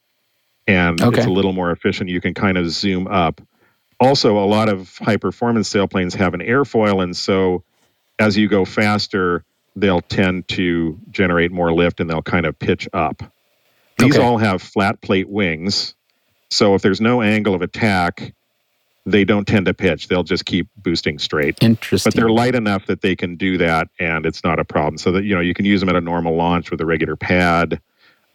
[0.67, 1.23] and Okay.
[1.23, 2.11] it's a little more efficient.
[2.11, 3.41] You can kind of zoom up.
[4.01, 7.65] Also, a lot of high performance sailplanes have an airfoil, and so
[8.19, 9.45] as you go faster,
[9.81, 13.23] they'll tend to generate more lift and they'll kind of pitch up.
[13.99, 14.25] These Okay.
[14.25, 15.95] all have flat plate wings,
[16.51, 18.33] so if there's no angle of attack,
[19.07, 20.09] they don't tend to pitch.
[20.09, 21.59] They'll just keep boosting straight.
[21.63, 22.11] Interesting.
[22.11, 24.99] But they're light enough that they can do that, and it's not a problem.
[24.99, 27.17] So that you know you can use them at a normal launch with a regular
[27.17, 27.81] pad.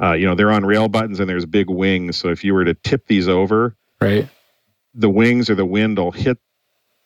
[0.01, 2.17] Uh, you know they're on rail buttons and there's big wings.
[2.17, 4.27] So if you were to tip these over, right.
[4.95, 6.39] the wings or the wind will hit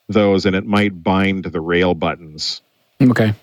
[0.09, 2.61] those, and it might bind the rail buttons
[3.01, 3.33] Okay.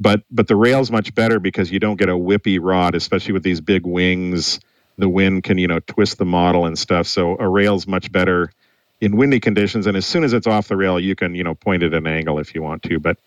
[0.00, 3.42] But but the rail's much better because you don't get a whippy rod, especially with
[3.42, 4.60] these big wings.
[4.96, 7.06] The wind can you know twist the model and stuff.
[7.06, 8.50] So a rail's much better
[9.00, 9.86] in windy conditions.
[9.86, 11.98] And as soon as it's off the rail, you can you know point it at
[11.98, 12.98] an angle if you want to.
[12.98, 13.18] But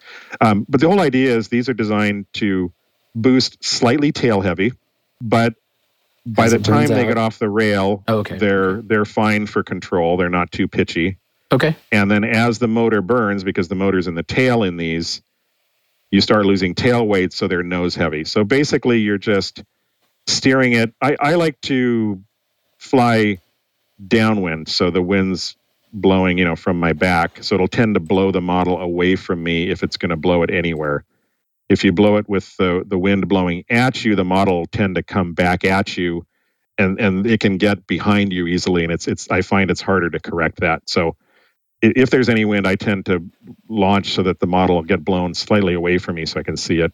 [0.42, 2.72] um, but the whole idea is these are designed to
[3.16, 4.74] boost slightly tail heavy,
[5.22, 5.56] but
[6.26, 7.08] by As the time they out.
[7.08, 8.38] get off the rail, Oh, okay.
[8.38, 10.18] they're they're fine for control.
[10.18, 11.18] They're not too pitchy.
[11.52, 11.76] Okay.
[11.92, 15.22] And then as the motor burns, because the motor's in the tail in these,
[16.12, 18.26] you start losing tail weight, so they're nose heavy.
[18.26, 19.64] So basically, you're just
[20.28, 20.94] steering it.
[21.02, 22.22] I, I like to
[22.78, 23.40] fly
[24.06, 25.56] downwind, so the wind's
[25.94, 27.44] blowing, you know, from my back.
[27.44, 30.44] So it'll tend to blow the model away from me if it's going to blow
[30.44, 31.04] it anywhere.
[31.70, 34.96] If you blow it with the, the wind blowing at you, the model will tend
[34.96, 36.26] to come back at you
[36.78, 38.84] and, and it can get behind you easily.
[38.84, 40.90] And it's, it's, I find it's harder to correct that.
[40.90, 41.16] So
[41.82, 43.24] if there's any wind, I tend to
[43.68, 46.58] launch so that the model will get blown slightly away from me so I can
[46.58, 46.94] see it.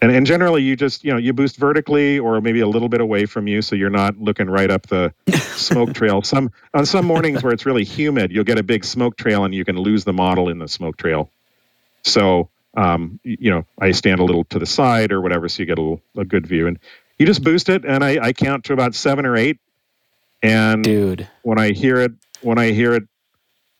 [0.00, 3.00] And, and generally, you just you know you boost vertically or maybe a little bit
[3.00, 6.22] away from you, so you're not looking right up the smoke trail.
[6.22, 9.54] Some on some mornings where it's really humid, you'll get a big smoke trail, and
[9.54, 11.30] you can lose the model in the smoke trail.
[12.02, 15.66] So um, you know, I stand a little to the side or whatever, so you
[15.66, 16.66] get a, little, a good view.
[16.66, 16.78] And
[17.18, 19.58] you just boost it, and I, I count to about seven or eight.
[20.42, 21.28] And Dude.
[21.42, 23.04] when I hear it, when I hear it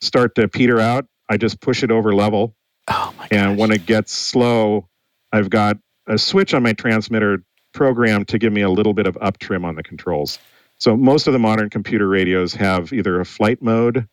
[0.03, 2.57] start to peter out, I just push it over level.
[2.88, 3.59] Oh my And gosh.
[3.59, 4.88] when it gets slow,
[5.33, 9.19] I've got a switch on my transmitter programmed to give me a little bit of
[9.21, 10.41] up trim on the controls.
[10.79, 14.09] So most of the modern computer radios have either a flight mode,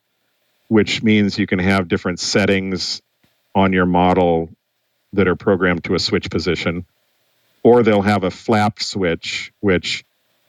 [0.70, 3.02] which means you can have different settings
[3.56, 4.50] on your model
[5.14, 6.86] that are programmed to a switch position,
[7.64, 10.06] or they'll have a flap switch, which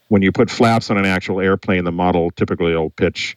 [0.09, 3.37] when you put flaps on an actual airplane, the model typically will pitch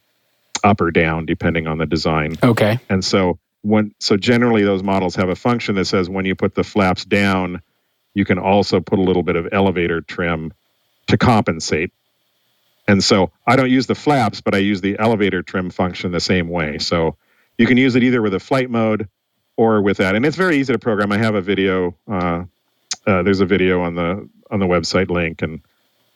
[0.63, 2.37] up or down depending on the design.
[2.41, 2.79] Okay.
[2.89, 6.55] And so when so generally those models have a function that says when you put
[6.55, 7.61] the flaps down,
[8.13, 10.53] you can also put a little bit of elevator trim
[11.07, 11.91] to compensate.
[12.87, 16.19] And so I don't use the flaps, but I use the elevator trim function the
[16.19, 16.79] same way.
[16.79, 17.15] So
[17.57, 19.07] you can use it either with a flight mode
[19.55, 21.11] or with that, and it's very easy to program.
[21.11, 21.95] I have a video.
[22.09, 22.43] Uh,
[23.05, 25.61] uh, there's a video on the on the website link and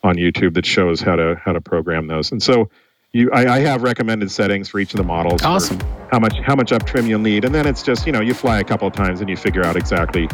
[0.04, 2.32] on YouTube that shows how to how to program those.
[2.32, 2.70] And so
[3.18, 5.42] you, I, I have recommended settings for each of the models.
[5.42, 5.80] Awesome.
[6.12, 8.34] how much how much up trim you'll need, and then it's just you know you
[8.34, 10.28] fly a couple of times and you figure out exactly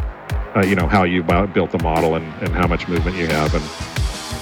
[0.56, 3.28] uh, you know how you bu- built the model and, and how much movement you
[3.28, 3.64] have and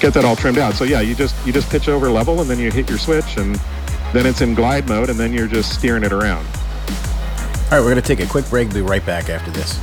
[0.01, 0.73] get that all trimmed out.
[0.73, 3.37] So yeah, you just you just pitch over level and then you hit your switch
[3.37, 3.55] and
[4.11, 6.45] then it's in glide mode and then you're just steering it around.
[6.45, 8.73] All right, we're going to take a quick break.
[8.73, 9.79] Be right back after this.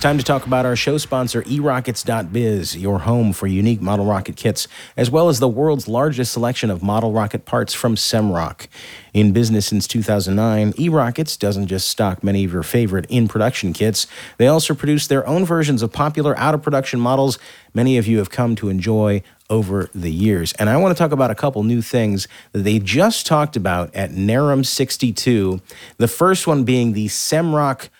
[0.00, 4.34] It's time to talk about our show sponsor, erockets.biz, your home for unique model rocket
[4.34, 8.66] kits, as well as the world's largest selection of model rocket parts from Semroc.
[9.12, 14.06] In business since 2009, eRockets doesn't just stock many of your favorite in production kits,
[14.38, 17.38] they also produce their own versions of popular out of production models
[17.74, 20.54] many of you have come to enjoy over the years.
[20.54, 23.94] And I want to talk about a couple new things that they just talked about
[23.94, 25.60] at NARAM 62.
[25.98, 27.90] The first one being the Semroc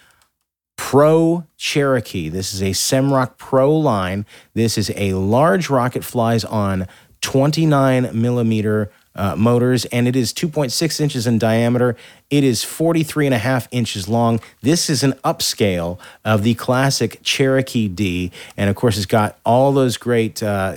[0.83, 2.31] Pro Cherokee.
[2.31, 4.25] This is a Semroc Pro line.
[4.55, 6.89] This is a large rocket, flies on
[7.21, 11.97] 29 millimeter uh, motors, and it is 2.6 inches in diameter.
[12.31, 14.41] It is 43 and a half inches long.
[14.63, 19.73] This is an upscale of the classic Cherokee D, and of course, it's got all
[19.73, 20.77] those great uh,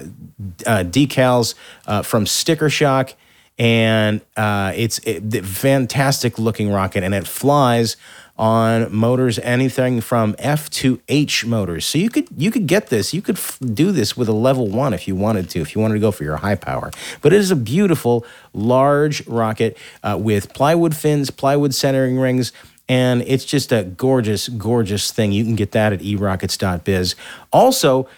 [0.68, 1.56] uh, decals
[1.88, 3.14] uh, from Sticker Shock
[3.60, 7.98] and uh, it's it, fantastic looking rocket, and it flies
[8.44, 11.86] on motors anything from F to H motors.
[11.86, 14.68] So you could you could get this, you could f- do this with a level
[14.68, 16.92] one if you wanted to, if you wanted to go for your high power.
[17.22, 22.52] But it is a beautiful large rocket uh, with plywood fins, plywood centering rings.
[22.90, 25.32] And it's just a gorgeous, gorgeous thing.
[25.32, 27.16] You can get that at erockets.biz.
[27.54, 28.10] Also,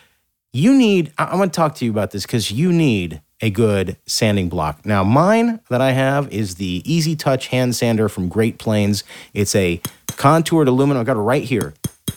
[0.54, 3.52] you need I, I want to talk to you about this because you need a
[3.52, 8.30] good sanding block now mine that i have is the easy touch hand sander from
[8.30, 9.82] Great Planes it's a
[10.18, 11.74] contoured aluminum I've got it right here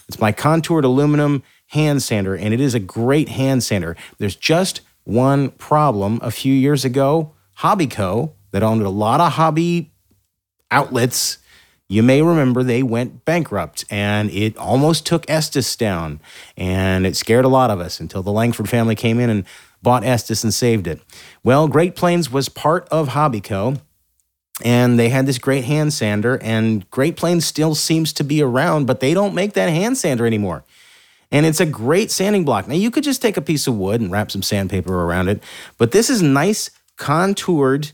[0.09, 4.81] it's my contoured aluminum hand sander and it is a great hand sander there's just
[5.05, 9.93] one problem a few years ago Hobbico that owned a lot of hobby
[10.71, 11.39] outlets
[11.91, 16.21] you may remember they went bankrupt and it almost took Estes down.
[16.55, 19.45] And it scared a lot of us until the Langford family came in and
[19.83, 21.01] bought Estes and saved it.
[21.43, 23.81] Well, Great Planes was part of Hobbico.
[24.65, 28.87] And they had this great hand sander, and Great Planes still seems to be around,
[28.87, 30.65] but they don't make that hand sander anymore.
[31.31, 32.67] And it's a great sanding block.
[32.67, 35.43] Now, you could just take a piece of wood and wrap some sandpaper around it,
[35.77, 37.93] but this is nice, contoured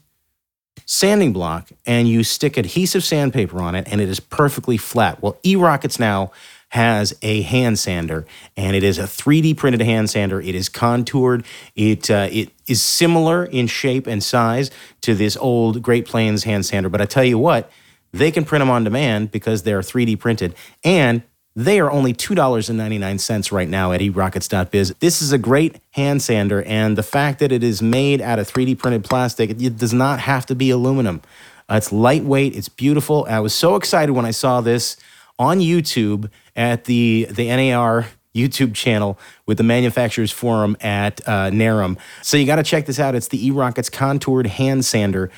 [0.86, 5.22] sanding block and you stick adhesive sandpaper on it and it is perfectly flat.
[5.22, 6.32] Well, e-rockets now
[6.74, 10.40] has a hand sander and it is a 3D printed hand sander.
[10.40, 11.44] It is contoured.
[11.76, 14.70] It uh, it is similar in shape and size
[15.02, 17.70] to this old Great Planes hand sander, but I tell you what,
[18.12, 21.22] they can print them on demand because they're 3D printed and
[21.56, 24.94] They are only $2.99 right now at erockets.biz.
[24.98, 28.52] This is a great hand sander, and the fact that it is made out of
[28.52, 31.22] 3D printed plastic, it does not have to be aluminum.
[31.70, 33.24] Uh, it's lightweight, it's beautiful.
[33.28, 34.96] I was so excited when I saw this
[35.38, 41.96] on YouTube at the, the NAR YouTube channel with the manufacturers forum at uh, NARAM.
[42.22, 43.14] So you got to check this out.
[43.14, 45.30] It's the E Rockets contoured hand sander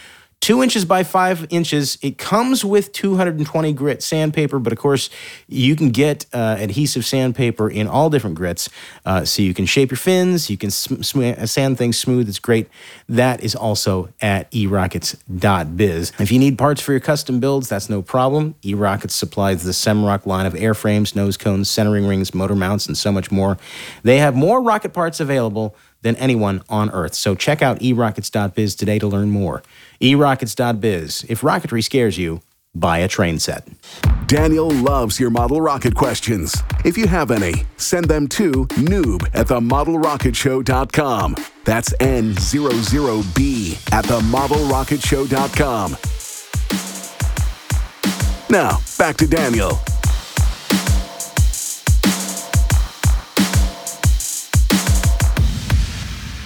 [0.46, 1.98] two inches by five inches.
[2.02, 5.10] It comes with 220 grit sandpaper, but of course,
[5.48, 8.68] you can get uh, adhesive sandpaper in all different grits.
[9.04, 12.28] Uh, so you can shape your fins, you can sm- sm- sand things smooth.
[12.28, 12.68] It's great.
[13.08, 16.12] That is also at erockets.biz.
[16.20, 18.54] If you need parts for your custom builds, that's no problem.
[18.62, 23.10] eRockets supplies the Semroc line of airframes, nose cones, centering rings, motor mounts, and so
[23.10, 23.58] much more.
[24.04, 27.14] They have more rocket parts available than anyone on Earth.
[27.14, 29.64] So check out erockets.biz today to learn more
[30.00, 31.26] erockets.biz.
[31.28, 32.40] If rocketry scares you,
[32.74, 33.66] buy a train set.
[34.26, 36.54] Daniel loves your model rocket questions.
[36.84, 41.36] If you have any, send them to noob at themodelrocketshow.com.
[41.64, 45.96] That's N00B at themodelrocketshow.com.
[48.48, 49.80] Now, back to Daniel.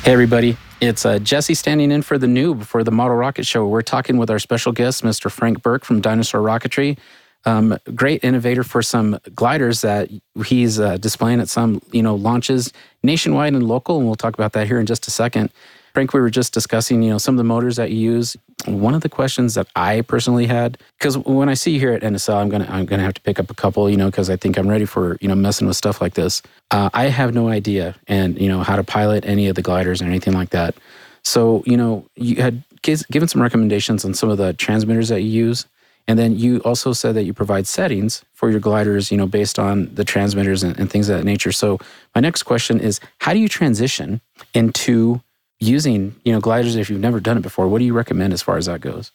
[0.03, 0.57] Hey, everybody.
[0.81, 3.67] It's uh, Jesse standing in for the noob for the Model Rocket Show.
[3.67, 5.31] We're talking with our special guest, Mr.
[5.31, 6.97] Frank Burke from Dyna Soar Rocketry.
[7.45, 10.11] Um, great innovator for some gliders that
[10.47, 12.73] he's uh, displaying at some you know launches
[13.03, 15.51] nationwide and local, and we'll talk about that here in just a second.
[15.93, 18.37] Frank, we were just discussing, you know, some of the motors that you use.
[18.67, 22.03] One of the questions that I personally had, because when I see you here at
[22.03, 24.37] NSL, I'm gonna I'm gonna have to pick up a couple, you know, because I
[24.37, 26.43] think I'm ready for you know messing with stuff like this.
[26.71, 30.03] Uh, I have no idea, and you know how to pilot any of the gliders
[30.03, 30.75] or anything like that.
[31.23, 35.31] So you know, you had given some recommendations on some of the transmitters that you
[35.31, 35.67] use.
[36.09, 39.59] And then you also said that you provide settings for your gliders, you know, based
[39.59, 41.53] on the transmitters and, and things of that nature.
[41.53, 41.79] So
[42.15, 44.21] my next question is, how do you transition
[44.55, 45.21] into
[45.61, 48.43] using you know gliders if you've never done it before what do you recommend as
[48.43, 49.13] far as that goes?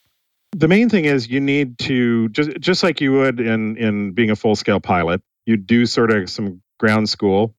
[0.52, 4.30] The main thing is you need to just just like you would in in being
[4.30, 7.54] a full scale pilot you do sort of some ground school.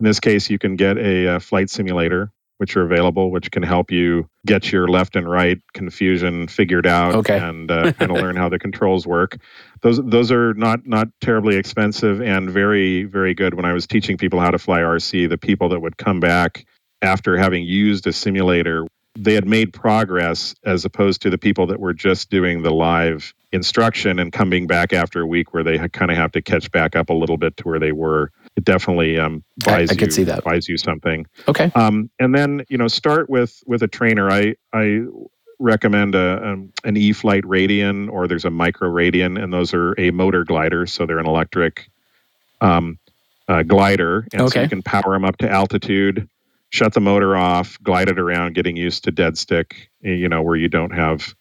[0.00, 3.62] In this case you can get a, a flight simulator which are available which can
[3.62, 7.38] help you get your left and right confusion figured out okay.
[7.38, 9.36] and uh, kind of learn how the controls work.
[9.82, 13.54] Those those are not not terribly expensive and very very good.
[13.54, 16.64] When i was teaching people how to fly rc the people that would come back
[17.02, 21.80] after having used a simulator, they had made progress as opposed to the people that
[21.80, 26.10] were just doing the live instruction and coming back after a week where they kind
[26.10, 28.30] of have to catch back up a little bit to where they were.
[28.56, 30.44] It definitely um, buys I, I you see that.
[30.44, 31.26] buys you something.
[31.48, 31.70] Okay.
[31.74, 34.30] Um, and then you know start with with a trainer.
[34.30, 35.02] I I
[35.58, 40.10] recommend a, um, an E-flite Radian or there's a Micro Radian, and those are a
[40.10, 41.88] motor glider, so they're an electric
[42.60, 42.98] um,
[43.48, 44.50] uh, glider, and okay.
[44.50, 46.28] so you can power them up to altitude
[46.72, 50.56] shut the motor off, glide it around, getting used to dead stick, you know, where
[50.56, 51.34] you don't have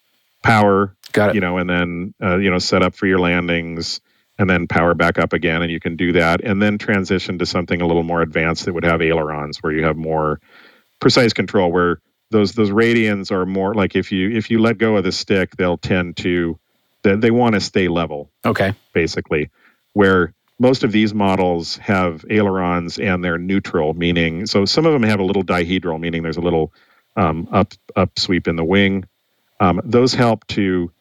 [0.43, 0.95] power.
[1.13, 1.35] Got it.
[1.35, 4.01] You know, and then, uh, you know, set up for your landings
[4.37, 5.61] and then power back up again.
[5.61, 6.41] And you can do that.
[6.41, 9.85] And then transition to something a little more advanced that would have ailerons where you
[9.85, 10.41] have more
[10.99, 14.95] precise control where those those radians are more like if you if you let go
[14.95, 16.59] of the stick they'll tend to
[17.01, 19.49] they, they want to stay level okay basically
[19.93, 25.01] where most of these models have ailerons and they're neutral, meaning so some of them
[25.01, 26.71] have a little dihedral, meaning there's a little
[27.15, 29.05] um, up up sweep in the wing.
[29.59, 30.91] Um, those help to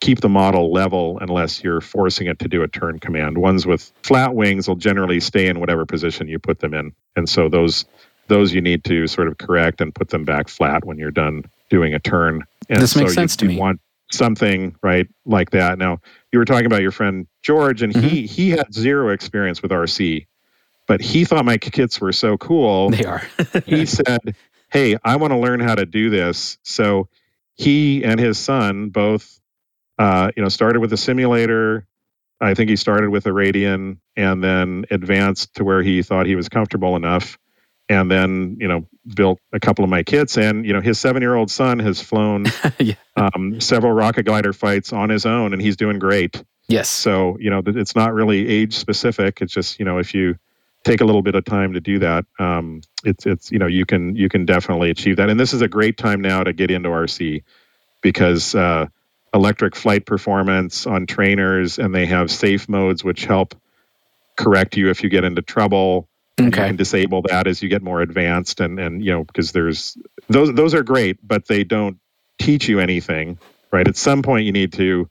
[0.00, 3.36] keep the model level unless you're forcing it to do a turn command.
[3.36, 7.28] Ones with flat wings will generally stay in whatever position you put them in, and
[7.28, 7.86] so those
[8.28, 11.44] those you need to sort of correct and put them back flat when you're done
[11.68, 12.44] doing a turn.
[12.68, 13.58] And this so makes sense you, to you me.
[13.58, 13.80] Want
[14.10, 15.78] something right like that.
[15.78, 15.98] Now
[16.32, 18.06] you were talking about your friend George, and mm-hmm.
[18.06, 20.26] he he had zero experience with RC,
[20.86, 22.90] but he thought my kits were so cool.
[22.96, 23.22] They are.
[23.66, 24.36] he said,
[24.70, 27.08] "Hey, I want to learn how to do this." So
[27.54, 29.40] he and his son both,
[29.98, 31.86] uh, you know, started with a simulator.
[32.40, 36.36] I think he started with a Radian and then advanced to where he thought he
[36.36, 37.38] was comfortable enough
[37.90, 41.20] and then you know built a couple of my kits and you know his seven
[41.20, 42.46] year old son has flown
[42.78, 42.94] yeah.
[43.16, 46.42] um, several rocket glider fights on his own and he's doing great.
[46.68, 46.88] Yes.
[46.88, 49.42] So you know it's not really age specific.
[49.42, 50.36] It's just you know if you
[50.84, 53.84] take a little bit of time to do that um, it's it's you know you
[53.84, 55.28] can you can definitely achieve that.
[55.28, 57.42] And this is a great time now to get into rc
[58.02, 58.86] because uh,
[59.34, 63.54] electric flight performance on trainers and they have safe modes which help
[64.38, 66.08] correct you if you get into trouble
[66.48, 66.62] Okay.
[66.62, 69.96] You can disable that as you get more advanced, and and you know because there's
[70.28, 71.98] those those are great, but they don't
[72.38, 73.38] teach you anything,
[73.70, 73.86] right?
[73.86, 75.08] At some point, you need to,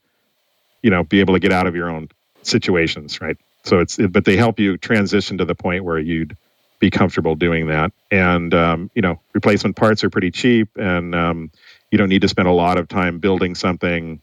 [0.82, 2.10] you know, be able to get out of your own
[2.44, 3.38] situations, right?
[3.64, 6.36] so it's but they help you transition to the point where you'd
[6.80, 7.92] be comfortable doing that.
[8.10, 11.52] And um, you know, replacement parts are pretty cheap, and um,
[11.92, 14.22] you don't need to spend a lot of time building something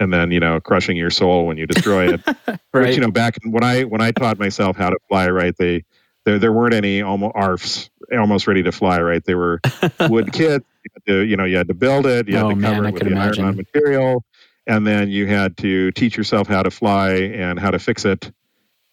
[0.00, 2.20] and then you know crushing your soul when you destroy it.
[2.46, 2.58] right.
[2.72, 5.56] Which, you know, back when I when I taught myself how to fly, right?
[5.56, 5.84] They
[6.24, 9.24] there there weren't any almost ARFs almost ready to fly, right?
[9.24, 9.60] They were
[10.08, 10.64] wood kits.
[10.84, 12.28] You, had to, you know, you had to build it.
[12.28, 13.44] You had Oh, to man, cover I it with the imagine.
[13.44, 14.24] iron-on material,
[14.66, 18.30] and then you had to teach yourself how to fly and how to fix it.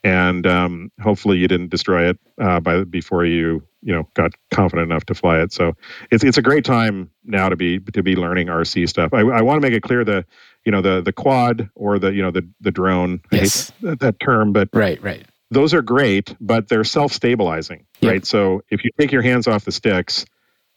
[0.03, 4.89] And um, hopefully, you didn't destroy it uh, by before you you know got confident
[4.91, 5.53] enough to fly it.
[5.53, 5.73] So
[6.11, 9.13] it's it's a great time now to be to be learning RC stuff.
[9.13, 10.25] I, I want to make it clear the
[10.65, 13.21] you know the the quad or the you know the the drone.
[13.31, 13.71] I hate Yes.
[13.81, 15.23] that, that term, but Right, right.
[15.51, 18.11] Those are great, but they're self stabilizing, Yeah.
[18.11, 18.25] right?
[18.25, 20.25] So if you take your hands off the sticks,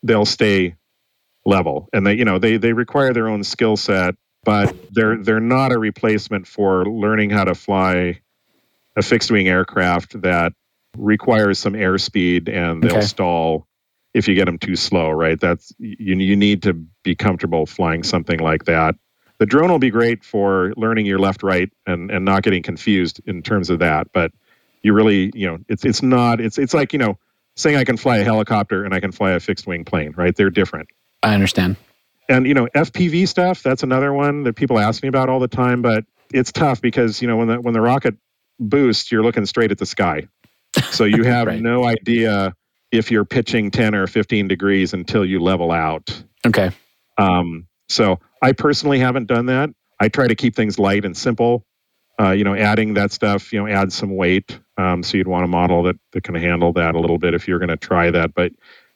[0.03, 0.77] they'll stay
[1.47, 5.41] level, and they you know they they require their own skill set, but they're they're
[5.41, 8.21] not a replacement for learning how to fly
[8.97, 10.53] a fixed wing aircraft that
[10.97, 13.03] requires some airspeed and they'll Okay.
[13.03, 13.67] stall
[14.15, 15.41] if you get them too slow, right?
[15.41, 18.95] That's you you need to be comfortable flying something like that.
[19.39, 23.21] The drone will be great for learning your left right and and not getting confused
[23.27, 24.33] in terms of that, but
[24.85, 27.19] you really, you know, it's it's not it's it's like, you know,
[27.57, 30.35] saying I can fly a helicopter and I can fly a fixed wing plane, right?
[30.37, 30.89] They're different.
[31.23, 31.77] I understand.
[32.29, 35.49] And you know, FPV stuff, that's another one that people ask me about all the
[35.49, 38.15] time, but it's tough because, you know, when the when the rocket
[38.61, 40.29] boosts, you're looking straight at the sky.
[40.91, 41.61] So you have Right.
[41.61, 42.55] no idea
[42.93, 46.23] if you're pitching 10 or 15 degrees until you level out.
[46.47, 46.71] Okay.
[47.19, 49.71] Um, so I personally haven't done that.
[50.01, 51.65] I try to keep things light and simple.
[52.21, 54.59] Uh, you know, adding that stuff, you know, add some weight.
[54.79, 57.49] Um, so you'd want a model that, that can handle that a little bit if
[57.49, 58.35] you're going to try that.
[58.35, 58.53] But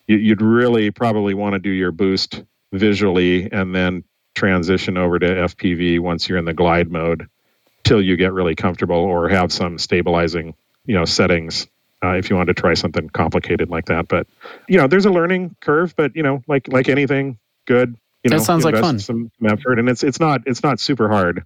[0.06, 2.42] you, you'd really probably want to do your boost
[2.72, 4.04] visually and then
[4.34, 7.26] transition over to FPV once you're in the glide mode
[7.84, 10.54] till you get really comfortable or have some stabilizing,
[10.86, 11.66] you know, settings
[12.02, 14.08] uh, if you want to try something complicated like that.
[14.08, 14.26] But
[14.68, 15.94] you know, there's a learning curve.
[15.96, 18.98] But you know, like like anything good, you That know, sounds like fun.
[18.98, 21.44] Some effort, and it's it's not it's not super hard.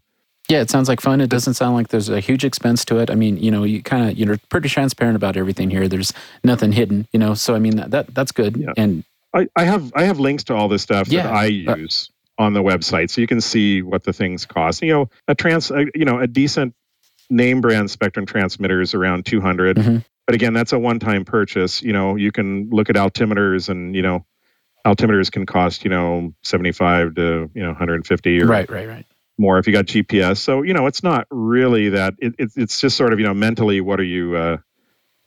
[0.49, 1.20] Yeah, it sounds like fun.
[1.20, 3.11] It doesn't sound like there's a huge expense to it.
[3.11, 5.88] I mean, you know, you kind of you're pretty transparent about everything here.
[5.88, 6.12] There's
[6.45, 7.34] nothing hidden, you know.
[7.34, 8.57] So I mean, that, that that's good.
[8.57, 8.72] Yeah.
[8.76, 11.76] And I, I have I have links to all this stuff Yeah, that I uh,
[11.76, 14.82] use on the website, so you can see what the things cost.
[14.82, 16.74] You know, a trans, uh, you know, a decent
[17.30, 19.76] name brand Spektrum transmitter is around 200.
[19.76, 20.05] Mhm.
[20.26, 21.82] But again, that's a one-time purchase.
[21.82, 24.24] You know, you can look at altimeters, and you know,
[24.86, 29.07] altimeters can cost you know 75 to you know 150 or right, right, right.
[29.38, 30.38] More if you got GPS.
[30.38, 32.14] So you know, it's not really that.
[32.18, 34.56] It, it, it's just sort of you know mentally, what are you uh,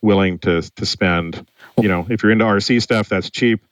[0.01, 1.45] willing to to spend?
[1.79, 3.63] You know, if you're into RC stuff, that's cheap.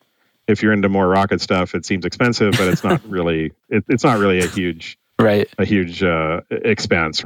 [0.48, 3.54] If you're into more rocket stuff, it seems expensive, but it's not really.
[3.70, 5.48] It, it's not really a huge Right.
[5.58, 7.24] a huge uh, expense.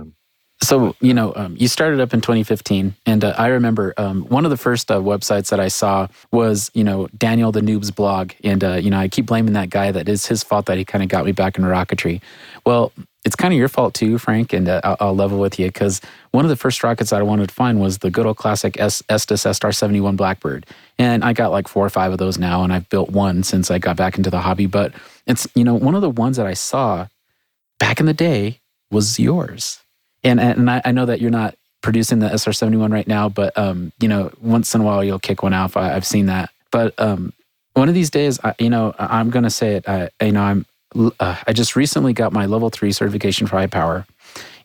[0.61, 4.43] So you know, um, you started up in 2015, and uh, I remember um, one
[4.43, 8.31] of the first uh, websites that I saw was you know Daniel the Noob's blog,
[8.43, 10.83] and uh, you know I keep blaming that guy that it's his fault that he
[10.83, 12.21] kind of got me back into rocketry.
[12.65, 12.91] Well,
[13.23, 16.01] it's kind of your fault too, Frank, and uh, I'll, I'll level with you because
[16.31, 18.79] one of the first rockets that I wanted to find was the good old classic
[18.79, 20.65] S- Estes SR71 Blackbird,
[20.97, 23.69] and I got like four or five of those now, and I've built one since
[23.69, 24.65] I got back into the hobby.
[24.65, 24.93] But
[25.27, 27.07] it's you know one of the ones that I saw
[27.79, 29.79] back in the day was yours
[30.23, 33.91] and and I, I know that you're not producing the SR71 right now, but um,
[33.99, 35.77] you know, once in a while you'll kick one off.
[35.77, 36.49] I, I've seen that.
[36.71, 37.33] But um,
[37.73, 39.87] one of these days, I, you know, I'm gonna say it.
[39.87, 40.65] I, you know, I'm
[41.19, 44.05] uh, I just recently got my level three certification for high power,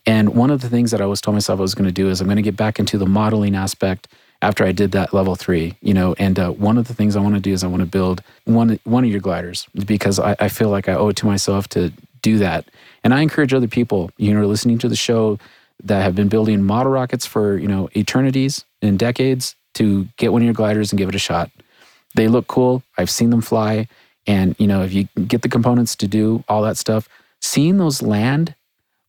[0.05, 2.09] and one of the things that I was told myself I was going to do
[2.09, 4.07] is I'm going to get back into the modeling aspect
[4.41, 5.75] after I did that level three.
[5.81, 7.81] You know, and uh, one of the things I want to do is I want
[7.81, 11.15] to build one one of your gliders because I, I feel like I owe it
[11.17, 11.91] to myself to
[12.23, 12.65] do that.
[13.03, 15.37] And I encourage other people, you know, listening to the show
[15.83, 20.41] that have been building model rockets for, you know, eternities and decades to get one
[20.41, 21.51] of your gliders and give it a shot.
[22.15, 22.81] They look cool.
[22.97, 23.87] I've seen them fly.
[24.25, 27.09] And, you know, if you get the components to do all that stuff,
[27.41, 28.55] seeing those land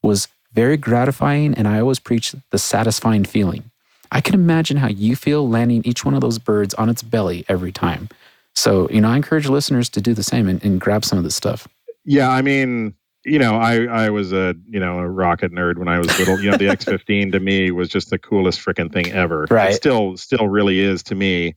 [0.02, 1.54] was very gratifying.
[1.54, 3.70] And I always preach the satisfying feeling.
[4.10, 7.44] I can imagine how you feel landing each one of those birds on its belly
[7.48, 8.08] every time.
[8.54, 11.24] So, you know, I encourage listeners to do the same and, and grab some of
[11.24, 11.66] this stuff.
[12.04, 12.94] Yeah, I mean,
[13.24, 16.40] you know, I I was a you know a rocket nerd when I was little.
[16.40, 19.46] You know, the X15 to me was just the coolest freaking thing ever.
[19.50, 19.70] Right.
[19.70, 21.54] It still still really is to me.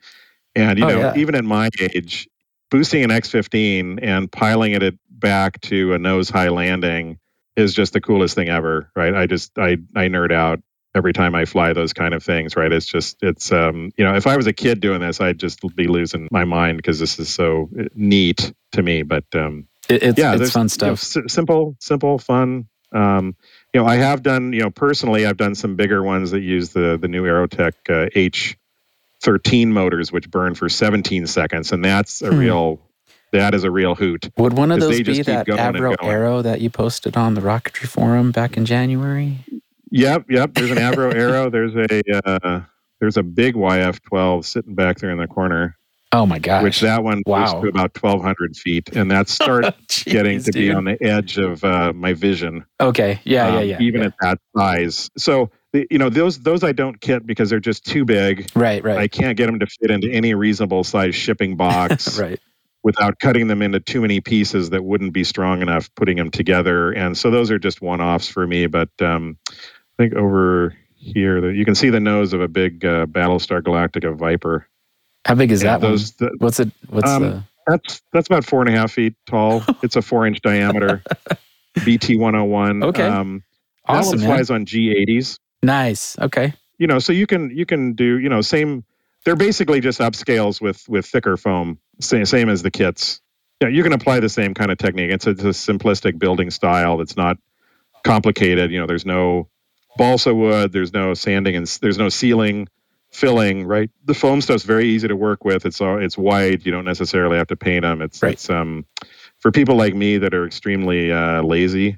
[0.55, 1.17] And you Oh, know, yeah.
[1.17, 2.27] even at my age,
[2.71, 7.19] boosting an X15 and piling it back to a nose high landing
[7.55, 9.13] is just the coolest thing ever, right?
[9.15, 10.61] I just I I nerd out
[10.95, 12.71] every time I fly those kind of things, right?
[12.71, 15.59] It's just it's um you know, if I was a kid doing this, I'd just
[15.75, 20.03] be losing my mind because this is so uh, neat to me, but um It,
[20.03, 21.29] it's, yeah, it's fun you know, stuff.
[21.29, 22.67] simple, simple, fun.
[22.91, 23.35] Um,
[23.73, 26.69] you know, I have done, you know, personally, I've done some bigger ones that use
[26.71, 28.09] the the new Aerotech uh,
[29.23, 32.37] H13 motors, which burn for 17 seconds, and that's a Hmm.
[32.39, 32.79] real,
[33.33, 34.29] that is a real hoot.
[34.37, 35.95] Would one of those be that Avro.
[36.01, 39.39] Arrow that you posted on the Rocketry forum back in January?
[39.91, 40.53] Yep, yep.
[40.53, 41.49] There's an Avro Arrow.
[41.49, 42.61] There's a uh,
[42.99, 45.77] there's a big YF12 sitting back there in the corner,
[46.17, 46.63] Oh my gosh!
[46.63, 47.61] which that one Wow.
[47.61, 51.63] to about 1,200 feet, and that starts Jeez, getting to be on the edge of
[51.63, 52.65] uh, my vision.
[52.81, 53.77] Okay, yeah, yeah, um, yeah.
[53.79, 54.07] Even yeah.
[54.07, 58.03] at that size, so you know those those I don't kit because they're just too
[58.03, 58.49] big.
[58.55, 62.39] right, right, I can't get them to fit into any reasonable size shipping box right.
[62.81, 66.91] without cutting them into too many pieces that wouldn't be strong enough putting them together.
[66.93, 68.65] And so those are just one offs for me.
[68.65, 69.53] But um, I
[69.99, 74.67] think over here, you can see the nose of a big uh, Battlestar Galactica Viper.
[75.27, 75.91] How big is that one?
[75.93, 76.71] those, the, What's it?
[76.89, 77.43] What's Um, the?
[77.67, 79.63] that's that's about four and a half feet tall.
[79.83, 81.03] it's a four inch diameter.
[81.85, 82.83] BT 101.
[82.83, 83.03] Okay.
[83.03, 83.43] Um,
[83.87, 85.39] Awesome, that one flies on G80s.
[85.63, 86.19] Nice.
[86.19, 86.53] Okay.
[86.79, 88.85] you know so you can you can do you know same
[89.25, 93.21] they're basically just upscales with with thicker foam same, same as the kits
[93.61, 96.51] yeah you can apply the same kind of technique it's a, it's a simplistic building
[96.51, 97.37] style that's not
[98.05, 99.49] complicated you know there's no
[99.97, 102.67] balsa wood there's no sanding and there's no sealing
[103.11, 106.71] filling right the foam stuff's very easy to work with it's all it's white you
[106.71, 108.33] don't necessarily have to paint them it's Right.
[108.33, 108.85] it's um
[109.39, 111.97] for people like me that are extremely uh, lazy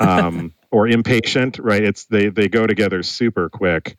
[0.00, 3.96] um or impatient right it's they they go together super quick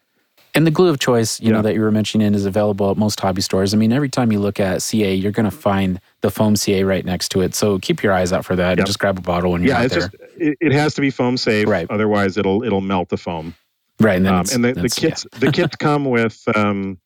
[0.56, 3.20] And the glue of choice, you know, that you were mentioning is available at most
[3.20, 3.74] hobby stores.
[3.74, 6.84] I mean, every time you look at CA, you're going to find the foam CA
[6.84, 7.54] right next to it.
[7.54, 9.80] So keep your eyes out for that and just grab a bottle when you're yeah
[9.80, 10.10] out it's there.
[10.10, 11.86] just it, it has to be foam safe Right.
[11.92, 13.54] otherwise it'll it'll melt the foam
[14.00, 14.18] right.
[14.18, 17.00] And um, and the, the kits the kits come with um,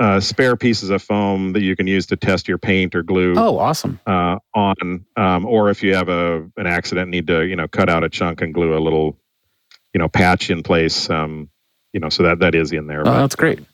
[0.00, 3.34] uh, spare pieces of foam that you can use to test your paint or glue.
[3.36, 4.00] Oh, awesome.
[4.06, 7.88] uh, on um, or if you have a an accident need to you know cut
[7.88, 9.16] out a chunk and glue a little
[9.92, 11.48] you know patch in place um,
[11.92, 13.58] you know so that that is in there Oh, but that's great.
[13.60, 13.64] you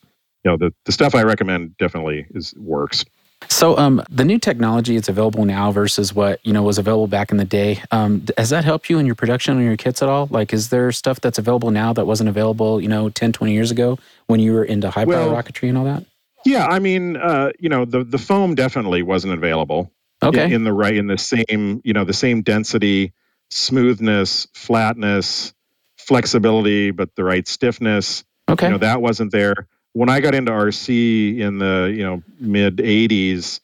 [0.45, 3.05] know the, the stuff i recommend definitely is works
[3.49, 7.31] So, um, the new technology it's available now versus what you know was available back
[7.31, 7.83] in the day.
[7.91, 10.29] Um, has that helped you in your production on your kits at all?
[10.31, 13.71] Like, is there stuff that's available now that wasn't available, you know, 10, 20 years
[13.71, 16.05] ago when you were into high power Well- rocketry and all that?
[16.47, 19.91] yeah i mean uh, you know the the foam definitely wasn't available
[20.23, 20.45] Okay.
[20.47, 23.13] in, in the right in the same you know the same density
[23.51, 25.53] smoothness flatness
[25.99, 28.67] flexibility but the right stiffness okay.
[28.67, 32.77] you know that wasn't there when i got into rc in the you know mid
[32.79, 33.61] 80s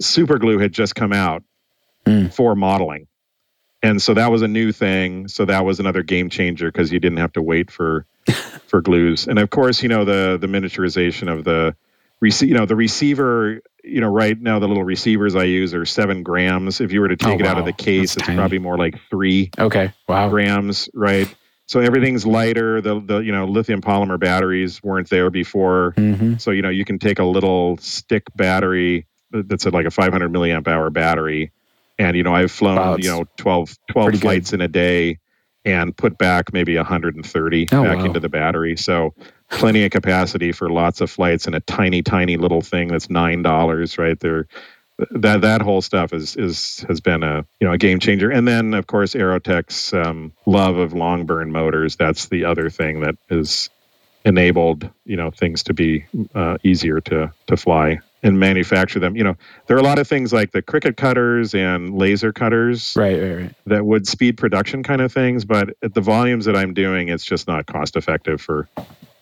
[0.00, 1.42] super glue had just come out
[2.06, 2.32] Mm.
[2.32, 3.06] for modeling
[3.82, 6.98] and so that was a new thing so that was another game changer because you
[6.98, 8.06] didn't have to wait for
[8.66, 11.76] for glues and of course you know the the miniaturization of the
[12.24, 15.84] rece- you know the receiver you know right now the little receivers i use are
[15.84, 18.26] seven grams if you were to take Oh, it out of the case That's it's
[18.28, 18.38] tiny.
[18.38, 19.92] probably more like three okay.
[20.08, 20.30] Wow.
[20.30, 21.32] grams, right?
[21.70, 22.80] So everything's lighter.
[22.80, 25.92] The the you know lithium polymer batteries weren't there before.
[25.96, 29.90] hmm So you know you can take a little stick battery that's at like a
[29.92, 31.52] 500 milliamp hour battery,
[31.96, 34.20] and you know I've flown Wow, you know 12 12 pretty good.
[34.20, 35.20] flights in a day,
[35.64, 38.04] and put back maybe 130 Oh, back wow.
[38.04, 38.76] into the battery.
[38.76, 39.14] So
[39.48, 43.42] plenty of capacity for lots of flights in a tiny tiny little thing that's nine
[43.42, 44.18] dollars, right?
[44.18, 44.48] There
[45.10, 48.30] that that whole stuff is is has been a you know a game changer.
[48.30, 51.96] And then of course Aerotech's um, love of long burn motors.
[51.96, 53.70] That's the other thing that has
[54.24, 59.16] enabled you know things to be uh, easier to to fly and manufacture them.
[59.16, 59.36] You know
[59.66, 63.20] there are a lot of things like the Cricut cutters and laser cutters Right.
[63.20, 63.34] Right.
[63.34, 63.54] Right.
[63.66, 67.24] that would speed production kind of things, but at the volumes that I'm doing, it's
[67.24, 68.68] just not cost effective for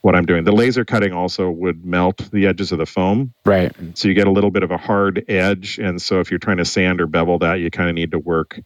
[0.03, 0.45] what I'm doing.
[0.45, 3.35] The laser cutting also would melt the edges of the foam.
[3.45, 3.73] Right.
[3.95, 5.79] So you get a little bit of a hard edge.
[5.79, 8.19] And so if you're trying to sand or bevel that, you kind of need to
[8.19, 8.61] work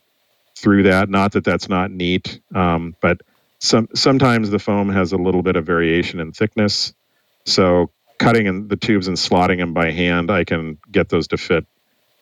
[0.57, 1.09] through that.
[1.09, 3.20] Not that that's not neat, um, but
[3.59, 6.93] some sometimes the foam has a little bit of variation in thickness.
[7.47, 11.37] So cutting in the tubes and slotting them by hand, I can get those to
[11.39, 11.66] fit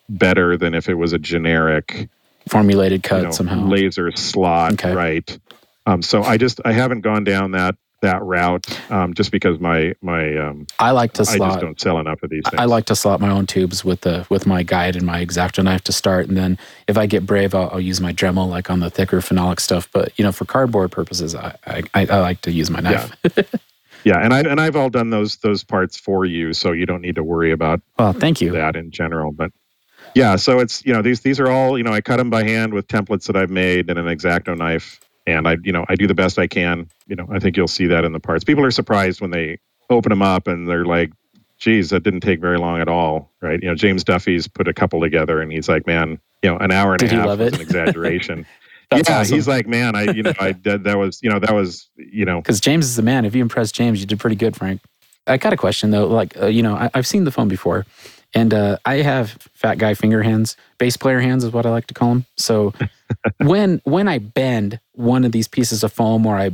[0.09, 2.09] better than if it was a generic
[2.49, 3.65] Formulated cut you know, somehow.
[3.67, 4.93] laser slot, Okay.
[4.93, 5.39] right?
[5.85, 9.93] Um, so I just I haven't gone down that that route um, just because my
[10.01, 12.59] my um, I like to slot, I just don't sell enough of these things.
[12.59, 15.63] I like to slot my own tubes with the with my guide and my exacto
[15.63, 18.69] knife to start, and then if I get brave, I'll, I'll use my Dremel like
[18.69, 19.89] on the thicker phenolic stuff.
[19.91, 23.11] But you know, for cardboard purposes, I I, I like to use my knife.
[23.23, 23.43] Yeah.
[24.03, 27.01] yeah, and I and I've all done those those parts for you, so you don't
[27.01, 28.51] need to worry about well, thank you.
[28.51, 29.31] that in general.
[29.31, 29.51] But
[30.15, 32.43] yeah, so it's you know these these are all you know I cut them by
[32.43, 34.99] hand with templates that I've made and an exacto knife,
[35.31, 36.87] and I you know I do the best I can.
[37.07, 38.43] You know I think you'll see that in the parts.
[38.43, 39.59] People are surprised when they
[39.89, 41.11] open them up and they're like,
[41.57, 44.73] "Geez, that didn't take very long at all, right?" You know James Duffy's put a
[44.73, 47.39] couple together, and he's like, "Man, you know an hour and Did a half love
[47.39, 47.55] was it?
[47.55, 48.45] an exaggeration."
[48.93, 49.35] Yeah, awesome.
[49.35, 52.25] he's like, man, I you know I did that was you know that was you
[52.25, 53.23] know Because James is the man.
[53.23, 54.81] If you impress James, you did pretty good, Frank.
[55.27, 56.07] I got a question though.
[56.07, 57.85] Like, uh, you know, I, I've seen the phone before,
[58.33, 61.87] and uh, I have fat guy finger hands, bass player hands is what I like
[61.87, 62.25] to call them.
[62.37, 62.73] So
[63.37, 66.51] when when I bend one of these pieces of foam or I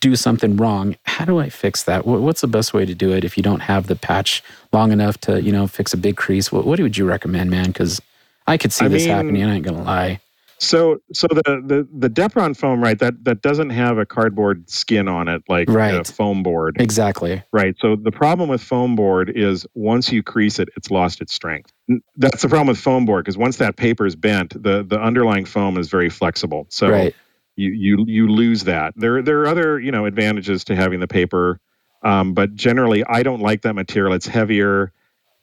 [0.00, 2.06] do something wrong, how do I fix that?
[2.06, 4.42] What's the best way to do it if you don't have the patch
[4.72, 6.52] long enough to, you know, fix a big crease?
[6.52, 7.66] What, what would you recommend, man?
[7.66, 8.00] Because
[8.46, 9.44] I could see I this mean- happening.
[9.44, 10.20] I ain't gonna lie.
[10.62, 12.96] So, so the, the the Depron foam, right?
[12.96, 17.42] That that doesn't have a cardboard skin on it like a foam board, Exactly.
[17.52, 17.74] right?
[17.80, 21.72] So the problem with foam board is once you crease it, it's lost its strength.
[22.16, 25.46] That's the problem with foam board because once that paper is bent, the the underlying
[25.46, 26.66] foam is very flexible.
[26.68, 27.14] So right.
[27.56, 28.94] you you you lose that.
[28.96, 31.58] There there are other you know advantages to having the paper,
[32.04, 34.14] um, but generally I don't like that material.
[34.14, 34.92] It's heavier.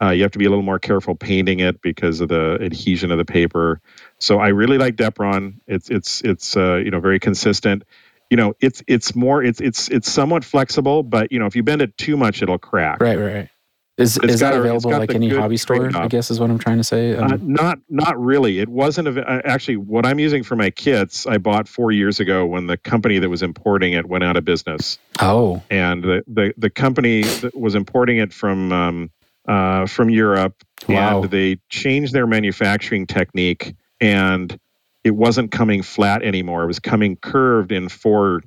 [0.02, 3.12] Uh, you have to be a little more careful painting it because of the adhesion
[3.12, 3.82] of the paper.
[4.20, 5.56] So I really like Depron.
[5.68, 7.84] It's it's it's uh, you know very consistent.
[8.30, 11.64] You know it's it's more it's it's it's somewhat flexible, but you know if you
[11.64, 13.02] bend it too much, it'll crack.
[13.02, 13.50] Right, right, right.
[13.97, 15.91] Is, It's is that a- available like any hobby store?
[15.93, 17.18] I guess is what I'm trying to say.
[17.18, 18.60] Uh, Um, not not really.
[18.60, 21.28] It wasn't av- uh, actually what I'm using for my kits.
[21.28, 24.45] I bought four years ago when the company that was importing it went out of
[24.45, 24.97] business.
[25.20, 29.10] oh, and the the, the company that was importing it from um,
[29.48, 30.56] uh, from Europe,
[30.88, 31.24] Wow.
[31.24, 34.58] and they changed their manufacturing technique, and
[35.04, 36.64] it wasn't coming flat anymore.
[36.64, 38.42] It was coming curved in four.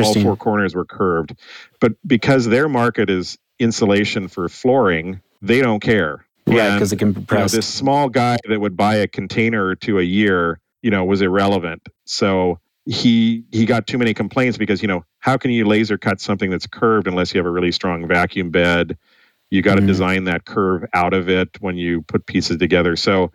[0.00, 1.34] All four corners were curved,
[1.78, 6.24] but because their market is insulation for flooring, they don't care.
[6.46, 9.64] Yeah, because it can be you know, this small guy that would buy a container
[9.66, 11.86] or two a year, you know, was irrelevant.
[12.06, 16.20] So he he got too many complaints because you know how can you laser cut
[16.20, 18.96] something that's curved unless you have a really strong vacuum bed?
[19.54, 19.86] You got to Mhm.
[19.86, 22.96] design that curve out of it when you put pieces together.
[22.96, 23.30] So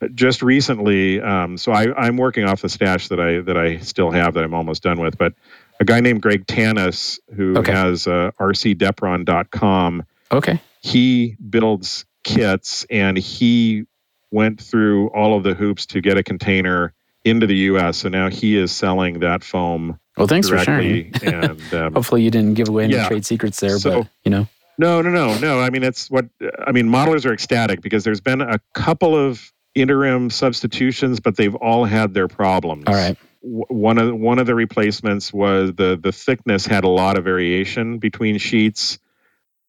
[0.00, 3.78] uh, just recently, um, so I, I'm working off the stash that I that I
[3.78, 5.32] still have that I'm almost done with, but
[5.80, 7.72] a guy named Greg Tanis who Okay.
[7.72, 10.60] has uh, rcdepron.com okay.
[10.80, 13.84] he builds kits and he
[14.30, 16.92] went through all of the hoops to get a container
[17.24, 17.98] into the US.
[17.98, 21.12] So now he is selling that foam Well, thanks for sharing.
[21.22, 23.08] and um, Hopefully, you didn't give away any Yeah.
[23.08, 24.46] trade secrets there, So- but you know,
[24.78, 25.60] no, no, no, no.
[25.60, 26.26] I mean, it's what
[26.66, 26.88] I mean.
[26.88, 32.14] Modelers are ecstatic because there's been a couple of interim substitutions, but they've all had
[32.14, 32.84] their problems.
[32.86, 33.16] all right.
[33.40, 37.98] one of one of the replacements was the the thickness had a lot of variation
[37.98, 38.98] between sheets.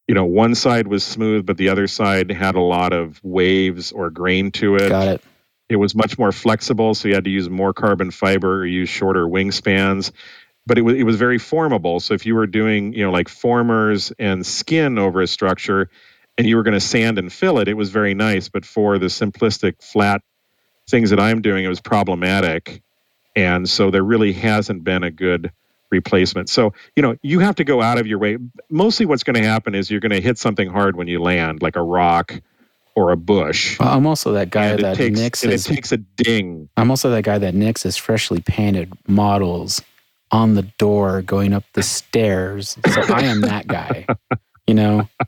[0.08, 3.90] You know, one side was smooth, but the other side had a lot of waves
[3.90, 4.88] or grain to it.
[4.88, 5.22] Got it.
[5.68, 8.88] It was much more flexible, so you had to use more carbon fiber or use
[8.88, 10.12] shorter wingspans.
[10.66, 12.00] But it was it was very formable.
[12.00, 15.88] So if you were doing you know like formers and skin over a structure,
[16.38, 18.48] and you were going to sand and fill it, it was very nice.
[18.48, 20.22] But for the simplistic flat
[20.88, 22.82] things that I'm doing, it was problematic.
[23.34, 25.52] And so there really hasn't been a good
[25.90, 26.48] replacement.
[26.48, 28.38] So, you know, you have to go out of your way.
[28.70, 31.62] Mostly what's going to happen is you're going to hit something hard when you land,
[31.62, 32.40] like a rock
[32.94, 33.78] or a bush.
[33.78, 36.68] Well, I'm also that guy and that takes, nicks and it takes a ding.
[36.76, 39.82] I'm also that guy that nicks his freshly painted models
[40.36, 42.76] on the door going up the stairs.
[42.92, 44.06] So I am that guy.
[44.66, 45.08] You know.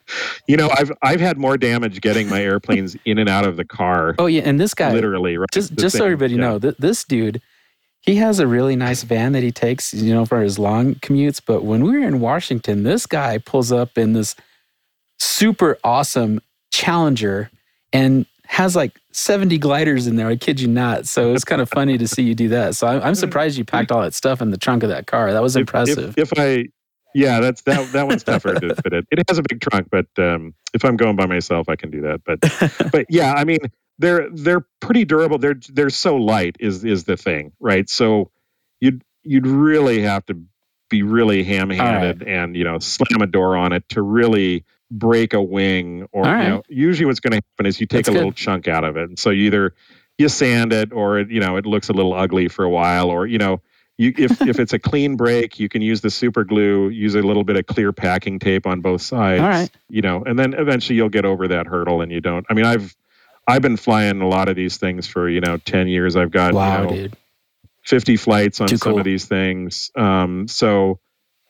[0.47, 3.65] You know, I've I've had more damage getting my airplanes in and out of the
[3.67, 4.91] car, Oh yeah, and this guy.
[4.91, 5.37] literally.
[5.37, 5.51] Right?
[5.53, 6.41] just just so everybody yeah.
[6.41, 7.43] know, th- this dude,
[8.01, 11.43] he has a really nice van that he takes, you know, for his long commutes.
[11.45, 14.35] But when we were in Washington, this guy pulls up in this
[15.19, 16.41] super awesome
[16.73, 17.51] Challenger
[17.93, 20.27] and has like 70 gliders in there.
[20.27, 21.07] I kid you not.
[21.07, 22.75] So it's kind of funny to see you do that.
[22.75, 25.33] So I'm, I'm surprised you packed all that stuff in the trunk of that car.
[25.33, 26.17] That was If- impressive.
[26.17, 26.69] If, if I,
[27.15, 27.93] yeah, that's that.
[27.93, 29.07] That one's tougher to fit it.
[29.11, 32.01] It has a big trunk, but um, if I'm going by myself, I can do
[32.03, 32.23] that.
[32.25, 33.59] But but yeah, I mean,
[33.99, 35.39] they're they're pretty durable.
[35.39, 37.89] They're they're so light is is the thing, right?
[37.89, 38.31] So
[38.81, 40.39] you'd you'd really have to
[40.91, 45.43] be really ham-handed and you know slam a door on it to really break a
[45.43, 46.45] wing or right.
[46.45, 48.19] you know usually what's going to happen is you take That's a good.
[48.19, 49.75] little chunk out of it and so you either
[50.17, 53.11] you sand it or it, you know it looks a little ugly for a while
[53.11, 53.61] or you know
[53.99, 57.23] you if if it's a clean break you can use the super glue use a
[57.23, 59.71] little bit of clear packing tape on both sides All right.
[59.89, 62.65] you know and then eventually you'll get over that hurdle and you don't i mean
[62.65, 62.97] i've
[63.47, 66.55] i've been flying a lot of these things for you know 10 years i've got
[66.55, 67.17] wow, you know, dude.
[67.85, 68.99] 50 flights on Too some cool.
[68.99, 70.99] of these things um so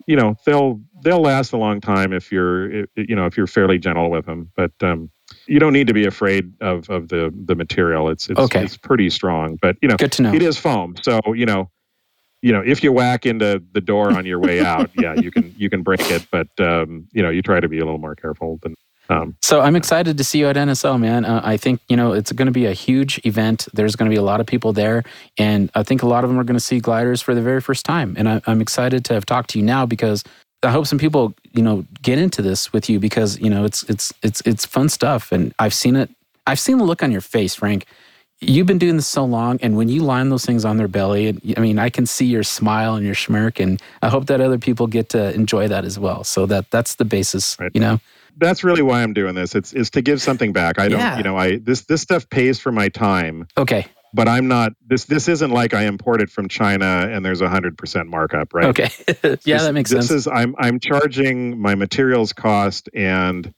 [0.07, 3.79] you know they'll they'll last a long time if you're you know if you're fairly
[3.79, 5.11] gentle with them but um
[5.47, 8.63] you don't need to be afraid of of the the material it's it's, Okay.
[8.63, 10.35] it's pretty strong but you know Good to know.
[10.35, 11.71] it is foam so you know
[12.43, 15.55] you know if you whack into the door on your way out yeah you can
[15.57, 18.15] you can break it but um you know you try to be a little more
[18.15, 18.75] careful than
[19.11, 21.25] Um, So I'm excited to see you at NSL, man.
[21.25, 23.67] Uh, I think you know it's going to be a huge event.
[23.73, 25.03] There's going to be a lot of people there,
[25.39, 27.63] and I think a lot of them are going to see gliders for the very
[27.63, 28.15] first time.
[28.19, 30.25] And I, I'm excited to have talked to you now because
[30.63, 33.83] I hope some people you know get into this with you because you know it's
[33.85, 36.11] it's it's it's fun stuff, and I've seen it.
[36.47, 37.87] I've seen the look on your face, Frank.
[38.41, 41.27] You've been doing this so long, and when you line those things on their belly,
[41.29, 44.41] and I mean, I can see your smile and your smirk, and I hope that
[44.41, 46.23] other people get to enjoy that as well.
[46.25, 47.73] So that that's the basis, Right.
[47.75, 47.99] you know.
[48.37, 49.57] that's really why I'm doing this.
[49.57, 50.79] It's is to give something back.
[50.79, 51.17] I don't, Yeah.
[51.17, 54.73] you know, I this this stuff pays for my time, Okay, but I'm not.
[54.87, 58.55] This this isn't like I import it from China and there's a hundred percent markup,
[58.55, 58.67] right?
[58.67, 60.09] okay, yeah, This- that makes this sense.
[60.09, 63.53] This is I'm I'm charging my materials cost and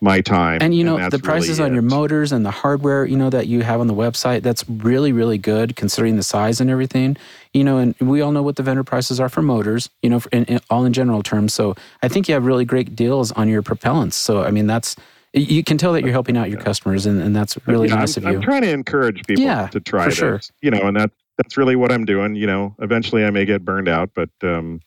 [0.00, 3.04] my time, And you know that's the prices really on your motors and the hardware,
[3.04, 4.42] you know that you have on the website.
[4.42, 7.16] That's really, really good considering the size and everything.
[7.52, 9.90] You know, and we all know what the vendor prices are for motors.
[10.02, 11.52] You know, for, in, in, all in general terms.
[11.52, 14.12] So I think you have really great deals on your propellants.
[14.12, 14.94] So I mean, that's
[15.42, 18.16] you can tell that you're helping out your customers, and, and that's really Yeah, nice
[18.16, 18.38] I'm, of you.
[18.38, 20.14] I'm trying to encourage people Yeah, to try this.
[20.14, 20.40] sure.
[20.62, 22.34] You know, and that that's really what I'm doing.
[22.36, 24.80] You know, eventually I may get burned out, but um,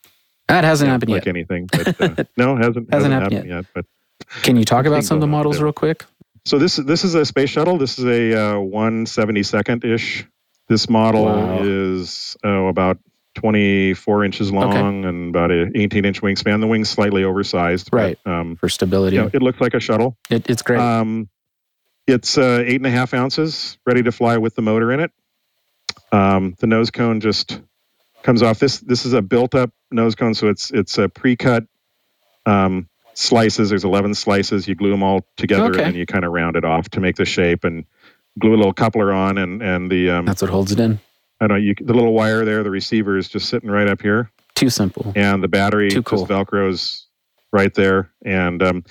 [0.48, 1.36] that hasn't yeah, happened like yet.
[1.36, 1.68] anything.
[1.72, 3.66] But, uh, no, hasn't Hasn't hasn't, happened happened yet.
[3.74, 3.86] But
[4.44, 5.66] Can you talk about some of the models there.
[5.66, 6.06] real quick?
[6.46, 7.78] So this this is a space shuttle.
[7.78, 10.28] This is a uh, 172nd ish.
[10.68, 11.64] This model Wow.
[11.64, 12.98] is oh, about
[13.36, 16.60] 24 inches long and about an 18 inch wingspan.
[16.60, 17.90] The wing's slightly oversized.
[17.92, 18.20] but, Right.
[18.26, 20.18] um, For stability, you know, it looks like a shuttle.
[20.30, 20.80] it, it's great.
[20.80, 21.30] Um,
[22.08, 25.12] it's uh, eight and a half ounces, ready to fly with the motor in it.
[26.12, 27.62] Um, the nose cone just
[28.24, 28.60] comes off.
[28.60, 31.66] This this is a built-up nose cone, so it's it's a pre-cut
[32.46, 33.70] um, slices.
[33.70, 34.68] There's 11 slices.
[34.68, 35.84] You glue them all together, Okay.
[35.84, 37.86] and then you kind of round it off to make the shape, and
[38.40, 41.00] glue a little coupler on, and and the um, that's what holds it in.
[41.42, 42.64] I don't know you the little wire there.
[42.64, 45.12] The receiver is just sitting right up here Too simple.
[45.16, 46.20] and the battery Too cool.
[46.26, 47.04] just velcros
[47.52, 48.84] right there and um,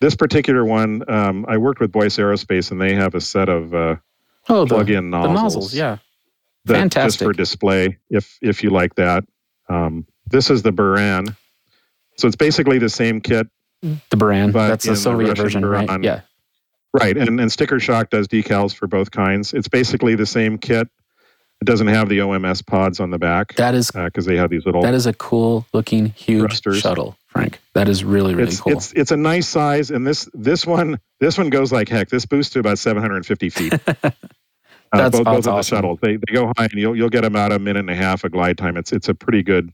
[0.00, 3.72] this particular one um, i worked with boyce aerospace and they have a set of
[3.74, 3.96] uh,
[4.48, 5.98] Oh, the, plug-in the nozzles, nozzles, yeah.
[6.66, 9.24] that- just for display if if you like that
[9.70, 11.36] um, this is the buran
[12.18, 13.46] so it's basically the same kit
[13.82, 14.52] The Buran.
[14.52, 16.04] But That's the the Soviet Russian version, right?
[16.04, 16.20] Yeah.
[16.92, 20.88] right and, and sticker shock does decals for both kinds it's basically the same kit
[21.62, 24.66] it doesn't have the oms pods on the back That is because they have these
[24.66, 26.80] little that is a cool looking huge Thrusters.
[26.80, 27.60] shuttle, Frank.
[27.74, 28.72] That is really really it's cool.
[28.72, 32.08] it's it's a nice size, and this this one this one goes like heck.
[32.08, 33.74] This boosts to about 750 feet.
[34.94, 36.00] Uh, That's- both, both of the shuttles.
[36.02, 38.32] They they go high, and you'll you'll get about a minute and a half of
[38.32, 38.76] glide time.
[38.76, 39.72] It's it's a pretty good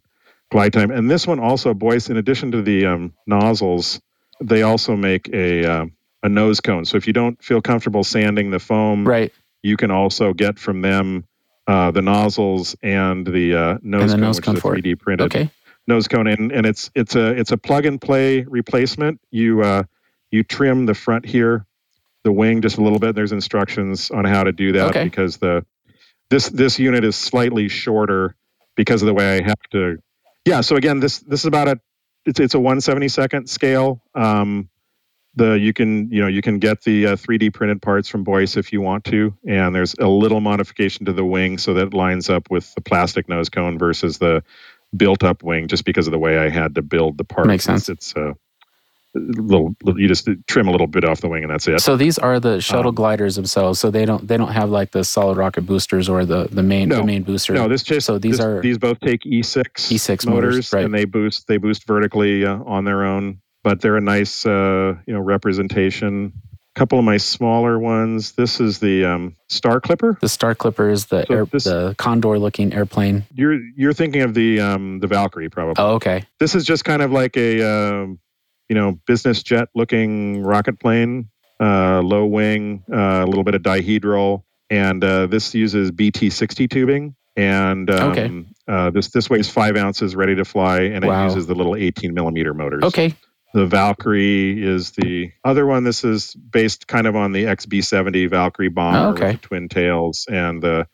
[0.53, 0.93] glide time.
[0.93, 4.01] And this one also, Boyce, in addition to the um, nozzles,
[4.41, 5.87] they also make a uh,
[6.23, 6.85] a nose cone.
[6.85, 9.33] So if you don't feel comfortable sanding the foam, right.
[9.61, 11.25] you can also get from them
[11.69, 14.99] uh, the nozzles and the uh, nose the cone, nose which cone is a 3D
[14.99, 15.51] printed Okay.
[15.87, 16.27] nose cone.
[16.27, 19.21] And, and it's it's a it's a plug and play replacement.
[19.31, 19.83] You uh
[20.33, 21.65] you trim the front here
[22.25, 23.15] the wing just a little bit.
[23.15, 25.05] There's instructions on how to do that Okay.
[25.05, 25.65] because the
[26.31, 28.35] this this unit is slightly shorter
[28.77, 29.99] because of the way i have to
[30.45, 30.61] yeah.
[30.63, 31.81] So again this this is about a
[32.27, 34.03] it's it's a 172nd scale.
[34.15, 34.69] Um
[35.39, 38.57] the you can you know you can get the uh, 3d printed parts from boyce
[38.57, 41.95] if you want to and there's a little modification to the wing so that it
[41.95, 44.43] lines up with the plastic nose cone versus the
[44.97, 47.47] built up wing just because of the way I had to build the part.
[47.47, 47.89] Makes sense.
[47.89, 48.33] It's, it's uh,
[49.15, 51.81] little, little you just trim a little bit off the wing and that's it.
[51.81, 53.79] So these are the shuttle Um, gliders themselves.
[53.79, 56.89] So they don't they don't have like the solid rocket boosters or the the main
[56.89, 57.53] the main booster.
[57.55, 59.63] no, this just so these this- are these both take E6
[59.93, 60.85] E6 motors, motors, right.
[60.85, 64.95] and they boost they boost vertically uh, on their own, but they're a nice uh,
[65.07, 66.33] you know representation.
[66.75, 68.33] A couple of my smaller ones.
[68.33, 70.17] This is the um, Star Clipper.
[70.21, 73.25] the Star Clipper is the So air, this- the condor looking airplane.
[73.35, 75.75] You're you're thinking of the um, the Valkyrie probably.
[75.77, 76.25] Oh, okay.
[76.41, 78.19] this is just kind of like a um,
[78.71, 81.29] you know business jet looking rocket plane
[81.61, 87.15] uh, low wing uh, a little bit of dihedral and uh, this uses bt60 tubing
[87.37, 88.45] and um, Okay.
[88.69, 91.23] uh, this this weighs five ounces ready to fly and Wow.
[91.23, 93.15] it uses the little 18 millimeter motors Okay.
[93.55, 98.69] The valkyrie is the other one this is based kind of on the xb70 valkyrie
[98.69, 99.39] bomber Oh, okay.
[99.43, 100.87] twin tails and the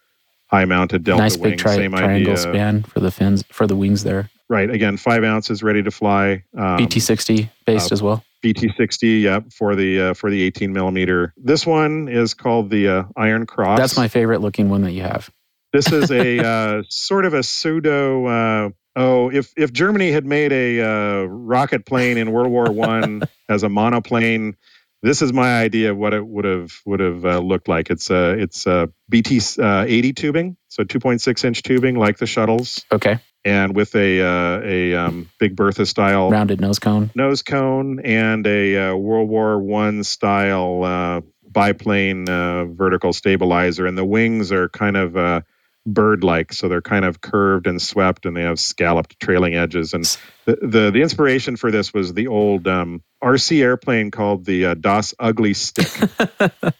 [0.47, 3.67] high mounted delta nice wing big tri- same triangle idea span for the fins for
[3.67, 4.31] the wings there.
[4.49, 8.25] right again five ounces ready to fly um, BT60 based uh, as well.
[8.45, 11.33] BT60, yep, for the uh, for the 18 millimeter.
[11.39, 13.79] This one is called the uh, Iron Cross.
[13.79, 15.31] That's my favorite looking one that you have.
[15.73, 18.71] This is a uh, sort of a pseudo.
[18.97, 23.63] Oh, if if Germany had made a uh, rocket plane in World War One as
[23.63, 24.57] a monoplane,
[25.03, 27.91] this is my idea of what it would have would have uh, looked like.
[27.91, 32.85] It's uh, it's uh, BT uh, 80 tubing, so 2.6 inch tubing like the shuttles.
[32.93, 33.19] Okay.
[33.45, 38.47] and with a uh, a um, Big Bertha style rounded nose cone, nose cone, and
[38.47, 41.21] a uh, World War One style uh,
[41.51, 45.43] biplane uh, vertical stabilizer, and the wings are kind of
[45.87, 49.95] uh, bird-like, so they're kind of curved and swept, and they have scalloped trailing edges.
[49.95, 50.05] And
[50.45, 54.75] the the, the inspiration for this was the old um, RC airplane called the uh,
[54.75, 56.11] Das Ugly Stik.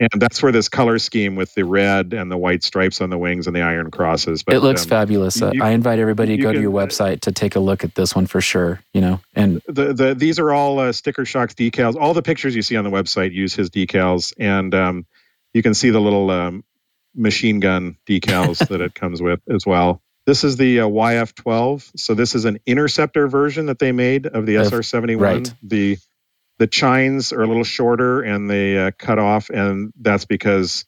[0.00, 3.18] and that's where this color scheme with the red and the white stripes on the
[3.18, 4.42] wings and the iron crosses.
[4.42, 5.42] But, it looks um, fabulous.
[5.42, 7.94] Uh, I invite everybody to go can, to your website to take a look at
[7.94, 8.80] this one for sure.
[8.94, 11.96] You know, and the the these are all uh, sticker shocks decals.
[11.96, 15.06] All the pictures you see on the website use his decals, and um,
[15.52, 16.64] you can see the little um,
[17.14, 20.02] machine gun decals that it comes with as well.
[20.26, 21.92] This is the uh, YF12.
[21.96, 25.20] So this is an interceptor version that they made of the SR71.
[25.20, 25.54] Right.
[25.62, 25.98] The
[26.58, 30.84] the chines are a little shorter and they uh, cut off, and that's because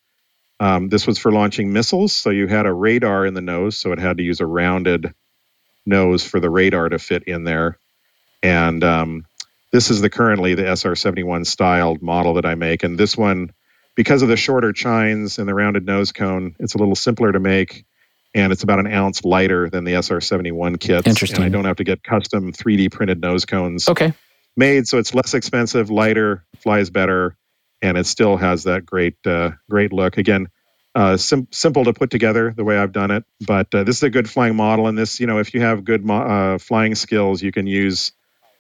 [0.61, 2.15] um, this was for launching missiles.
[2.15, 5.15] So you had a radar in the nose, so it had to use a rounded
[5.87, 7.79] nose for the radar to fit in there.
[8.43, 9.25] And um,
[9.73, 13.53] this is the currently the SR71 styled model that I make, and this one,
[13.95, 17.41] because of the shorter chines and the rounded nose cone, it's a little simpler to
[17.41, 17.85] make.
[18.35, 21.07] And it's about an ounce lighter than the SR71 kits.
[21.07, 21.37] Interesting.
[21.37, 23.89] And I don't have to get custom 3D printed nose cones.
[23.89, 24.15] Okay
[24.57, 27.37] made so it's less expensive, lighter, flies better,
[27.81, 30.19] and it still has that great uh, great look.
[30.19, 30.49] Again,
[30.95, 34.03] uh, sim- simple to put together the way I've done it, but uh, this is
[34.03, 34.89] a good flying model.
[34.89, 38.13] And this, you know, if you have good mo- uh, flying skills, you can use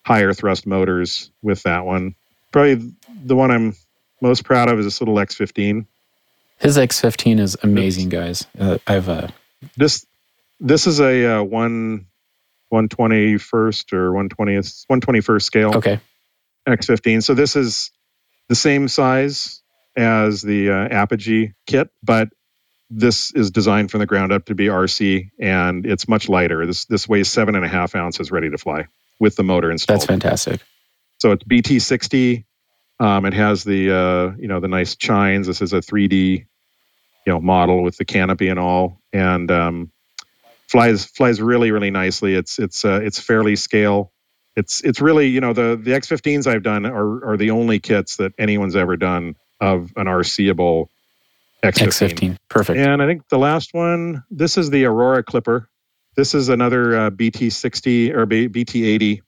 [0.05, 2.15] higher thrust motors with that one.
[2.51, 2.93] Probably
[3.25, 3.75] the one I'm
[4.23, 5.87] most proud of is this little X15.
[6.59, 8.47] His X15 is amazing, guys.
[8.59, 9.29] Uh, I've uh,
[9.77, 10.07] this
[10.61, 12.07] this is a one
[12.73, 15.77] 121st or 120th 121st scale.
[15.77, 16.01] Okay.
[16.67, 17.23] X15.
[17.23, 17.91] So this is
[18.49, 19.63] the same size
[19.97, 22.29] as the uh, Apogee kit, but
[22.89, 26.67] this is designed from the ground up to be RC, and it's much lighter.
[26.67, 28.87] This this weighs seven and a half ounces, ready to fly
[29.19, 30.01] with the motor installed.
[30.01, 30.61] That's fantastic.
[31.19, 32.45] So it's BT60.
[33.01, 35.47] Um, it has the uh, you know the nice chines.
[35.47, 36.47] This is a 3D
[37.27, 39.93] you know model with the canopy and all, and um,
[40.69, 42.35] flies flies really really nicely.
[42.35, 44.13] It's it's uh, it's fairly scale.
[44.57, 48.17] It's it's really you know the the X15s I've done are are the only kits
[48.17, 50.87] that anyone's ever done of an RCable
[51.63, 51.87] X15.
[51.87, 52.79] X15, perfect.
[52.79, 55.69] And I think the last one, this is the Aurora Clipper.
[56.17, 59.21] This is another uh, BT60 or BT80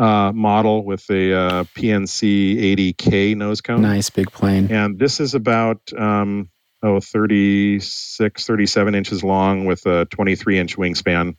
[0.00, 3.82] uh, model with a uh, PNC 80K nose cone.
[3.82, 4.72] Nice big plane.
[4.72, 6.48] And this is about um,
[6.82, 11.36] oh 36 37 inches long with a 23 inch wingspan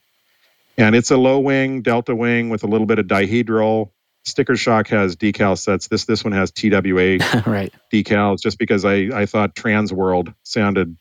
[0.78, 3.92] and it's a low wing delta wing with a little bit of dihedral
[4.24, 6.82] sticker shock has decal sets this this one has twa
[7.46, 10.96] right decals just because i i thought trans world sounded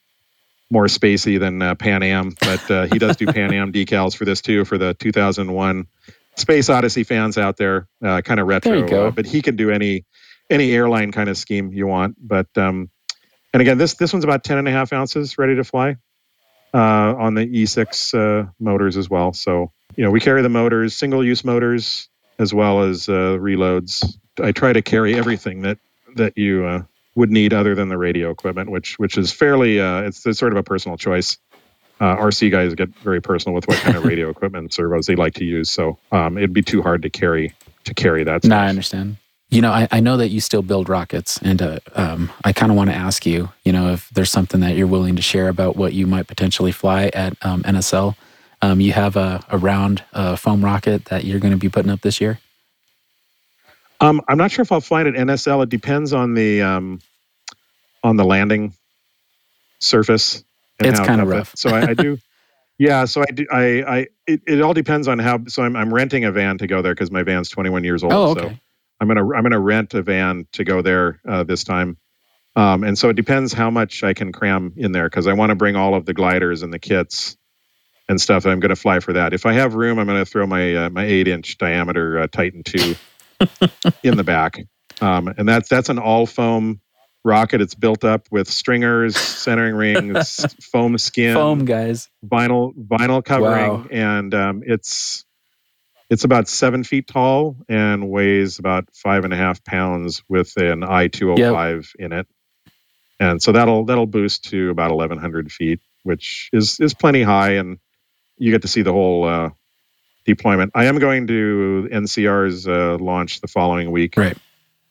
[0.71, 4.25] more spacey than uh, pan am but uh, he does do pan am decals for
[4.25, 5.87] this too for the 2001
[6.41, 9.07] space odyssey fans out there uh, kind of retro there you go.
[9.09, 10.05] Uh, but he can do any
[10.49, 12.91] any airline kind of scheme you want but um
[13.53, 15.97] and again, this this one's about 10 and a half ounces ready to fly
[16.73, 19.33] uh, on the E6 uh, motors as well.
[19.33, 24.05] So, you know, we carry the motors, single use motors, as well as uh, reloads.
[24.41, 25.79] I try to carry everything that
[26.17, 26.83] that you uh,
[27.17, 30.53] would need other than the radio equipment, which which is fairly uh, it's, it's sort
[30.53, 31.37] of a personal choice.
[32.01, 35.35] Uh, RC guys get very personal with what kind of radio equipment servos they like
[35.35, 35.71] to use.
[35.71, 38.45] So um, it'd be too hard to carry to carry that.
[38.45, 39.17] No, I understand.
[39.51, 42.71] You know, I, I know that you still build rockets, and uh, um, I kind
[42.71, 45.49] of want to ask you, you know, if there's something that you're willing to share
[45.49, 48.15] about what you might potentially fly at um, NSL.
[48.63, 51.91] Um, you have a, a round uh, foam rocket that you're going to be putting
[51.91, 52.39] up this year.
[54.01, 55.63] Um, I'm not sure if I'll fly it at NSL.
[55.65, 57.01] It depends on the um,
[58.03, 58.75] on the landing
[59.79, 60.43] surface.
[60.89, 61.55] It's kind of rough.
[61.55, 61.59] It.
[61.59, 62.19] So I, I do.
[62.79, 63.47] Yeah, so I do.
[63.53, 65.41] I, I it, it all depends on how.
[65.49, 68.15] So I'm I'm renting a van to go there because my van's 21 years old.
[68.15, 68.41] Oh, okay.
[68.41, 68.55] So
[68.99, 71.99] I'm gonna I'm gonna rent a van to go there uh, this time.
[72.57, 75.51] Um, and so it depends how much I can cram in there because I want
[75.51, 77.37] to bring all of the gliders and the kits
[78.09, 78.45] and stuff.
[78.45, 79.33] I'm going to fly for that.
[79.33, 82.27] If I have room, I'm going to throw my uh, my eight inch diameter uh,
[82.27, 82.97] Titan two
[84.03, 84.59] in the back.
[85.01, 86.81] Um, and that's that's an all foam
[87.25, 87.61] rocket.
[87.61, 93.87] It's built up with stringers, centering rings, foam skin, foam guys, vinyl vinyl covering, wow.
[93.91, 95.25] and um, it's
[96.09, 100.83] it's about seven feet tall and weighs about five and a half pounds with an
[100.83, 102.27] I two hundred oh five in it,
[103.19, 107.53] and so that'll that'll boost to about eleven hundred feet, which is is plenty high,
[107.53, 107.79] and
[108.39, 109.51] you get to see the whole uh,
[110.25, 110.73] deployment.
[110.75, 114.37] I am going to NCR's uh, launch the following week, right?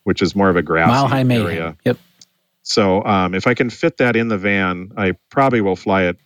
[0.04, 1.76] Which is more of a grassy Mile high area.
[1.84, 1.98] Yep.
[2.70, 6.18] So um, if I can fit that in the van, I probably will fly it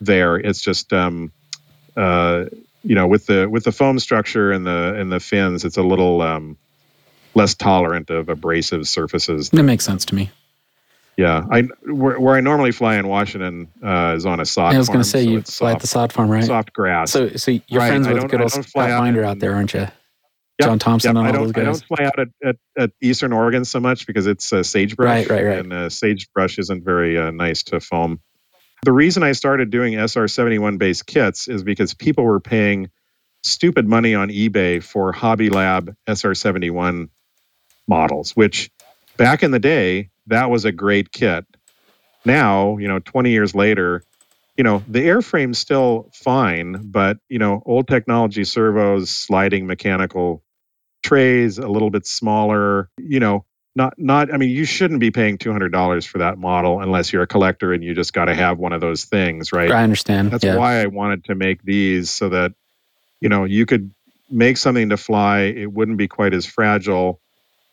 [0.00, 0.36] there.
[0.36, 1.30] It's just um,
[1.96, 2.46] uh,
[2.82, 5.82] you know, with the with the foam structure and the and the fins, it's a
[5.82, 6.56] little um,
[7.34, 9.50] less tolerant of abrasive surfaces.
[9.50, 10.30] That makes sense to me.
[11.16, 14.74] Yeah, I where, where I normally fly in Washington uh, is on a sod.
[14.74, 16.44] I was going to say so you fly at soft, the sod farm, right?
[16.44, 17.12] soft grass.
[17.12, 19.86] So, so you're Right, friends with good old Scott out out there, aren't you?
[20.58, 23.64] Yep, John Thompson Yep, I don't, I don't fly out at, at, at Eastern Oregon
[23.64, 25.28] so much because it's uh, sagebrush.
[25.28, 25.58] Right, right, right.
[25.58, 28.20] And uh, sagebrush isn't very uh, nice to foam.
[28.82, 32.90] The reason I started doing SR71 based kits is because people were paying
[33.42, 37.10] stupid money on eBay for Hobby Lab SR71
[37.86, 38.70] models, which
[39.16, 41.44] back in the day, that was a great kit.
[42.24, 44.02] Now, you know, 20 years later,
[44.56, 50.42] you know, the airframe's still fine, but, you know, old technology servos, sliding mechanical
[51.06, 53.44] trays, a little bit smaller, you know,
[53.74, 57.26] not not I mean, you shouldn't be paying $200 for that model unless you're a
[57.26, 59.70] collector and you just got to have one of those things, right?
[59.70, 60.30] I understand.
[60.30, 60.56] That's yeah.
[60.56, 62.54] why I wanted to make these so that,
[63.20, 63.92] you know, you could
[64.30, 65.40] make something to fly.
[65.40, 67.20] It wouldn't be quite as fragile,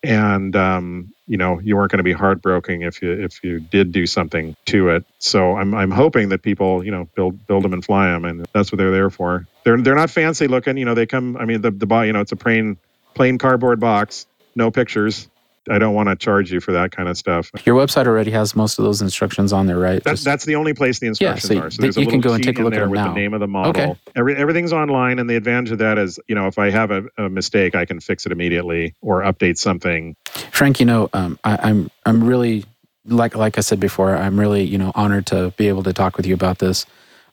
[0.02, 3.90] and um, you know, you weren't going to be heartbroken if you if you did
[3.90, 5.04] do something to it.
[5.18, 8.46] So I'm I'm hoping that people, you know, build build them and fly them, and
[8.52, 9.46] that's what they're there for.
[9.64, 10.76] They're they're not fancy looking.
[10.76, 11.36] You know, they come.
[11.36, 12.76] I mean, the the you know, it's a plain
[13.14, 15.28] plain cardboard box, no pictures.
[15.70, 17.50] I don't want to charge you for that kind of stuff.
[17.64, 20.04] Your website already has most of those instructions on there, right?
[20.04, 21.70] That, Just- that's the only place the instructions so are.
[21.70, 23.00] So th- there's a you can go and take a look at there them with
[23.00, 23.08] now.
[23.08, 23.70] the name of the model.
[23.70, 23.94] Okay.
[24.14, 27.04] Every, everything's online, and the advantage of that is, you know, if I have a,
[27.16, 30.16] a mistake, I can fix it immediately or update something.
[30.52, 32.66] Frank, you know, um, I, I'm I'm really
[33.06, 36.18] like like I said before, I'm really you know honored to be able to talk
[36.18, 36.84] with you about this.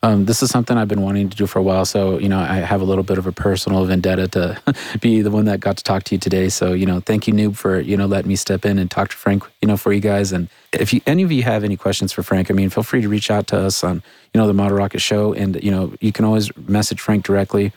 [0.03, 2.39] Um, this is something I've been wanting to do for a while, so you know
[2.39, 4.61] I have a little bit of a personal vendetta to
[4.99, 6.49] be the one that got to talk to you today.
[6.49, 9.09] So you know, thank you, Noob, for you know letting me step in and talk
[9.09, 10.31] to Frank, you know, for you guys.
[10.31, 13.01] And if you any of you have any questions for Frank, I mean, feel free
[13.01, 14.01] to reach out to us on
[14.33, 17.71] you know the Model Rocket Show, and you know you can always message Frank directly.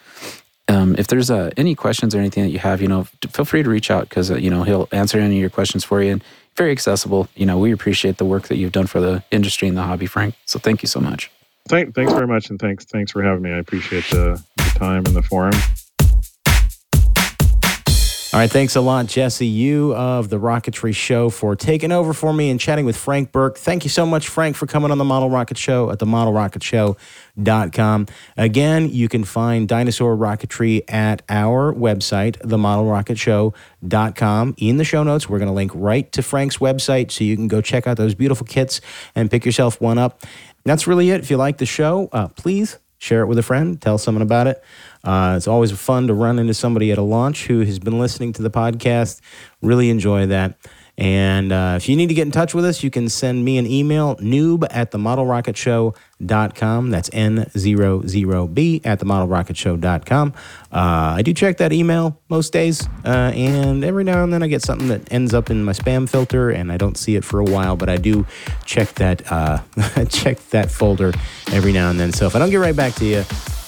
[0.69, 3.63] Um, if there's uh, any questions or anything that you have, you know, feel free
[3.63, 6.13] to reach out because uh, you know he'll answer any of your questions for you
[6.13, 6.25] and
[6.57, 7.29] very accessible.
[7.35, 10.07] You know, we appreciate the work that you've done for the industry and the hobby,
[10.07, 10.37] Frank.
[10.47, 11.31] So thank you so much.
[11.69, 13.51] Thank, thanks very much, and thanks thanks for having me.
[13.51, 15.55] I appreciate the, the time and the forum.
[18.35, 22.33] All right, thanks a lot, Jesse, U of the Rocketry Show, for taking over for
[22.33, 23.57] me and chatting with Frank Burke.
[23.57, 28.07] Thank you so much, Frank, for coming on the Model Rocket Show at the modelrocketshow.com.
[28.37, 34.55] Again, you can find Dyna Soar Rocketry at our website, themodelrocketshow.com.
[34.59, 37.47] In the show notes, we're going to link right to Frank's website so you can
[37.47, 38.81] go check out those beautiful kits
[39.15, 40.25] and pick yourself one up.
[40.65, 41.21] That's really it.
[41.21, 44.47] If you like the show, uh, please share it with a friend, tell someone about
[44.47, 44.63] it.
[45.03, 48.33] Uh, it's always fun to run into somebody at a launch who has been listening
[48.33, 49.21] to the podcast.
[49.61, 50.57] Really enjoy that.
[50.97, 53.59] And uh, if you need to get in touch with us, you can send me
[53.59, 56.91] an email, noob at themodelrocketshow.com.
[56.91, 60.35] That's N00B at the themodelrocketshow.com.
[60.73, 64.47] Uh, I do check that email most days, uh, and every now and then I
[64.47, 67.41] get something that ends up in my spam filter, and I don't see it for
[67.41, 68.25] a while, but I do
[68.65, 69.59] check that, uh,
[70.09, 71.13] check that folder
[71.53, 72.13] every now and then.
[72.13, 73.25] So if I don't get right back to you,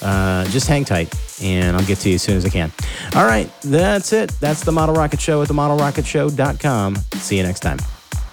[0.07, 2.72] uh, just hang tight and I'll get to you as soon as I can.
[3.14, 4.30] All right, that's it.
[4.40, 6.96] That's the Model Rocket Show at themodelrocketshow.com.
[7.14, 7.78] See you next time.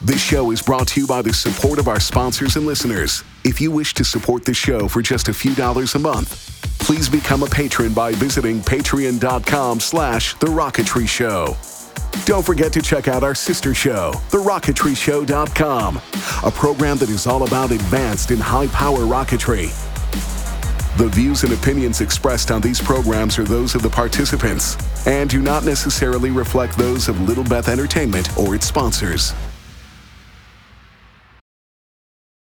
[0.02, 3.24] This show is brought to you by the support of our sponsors and listeners.
[3.46, 7.08] If you wish to support the show for just a few dollars a month, please
[7.08, 11.56] become a patron by visiting patreon.com slash The Rocketry Show.
[12.26, 16.02] Don't forget to check out our sister show, TheRocketryShow.com,
[16.44, 19.93] a program that is all about advanced and high-power rocketry.
[20.96, 24.78] The views and opinions expressed on these programs are those of the participants
[25.08, 29.34] and do not necessarily reflect those of Little Beth Entertainment or its sponsors.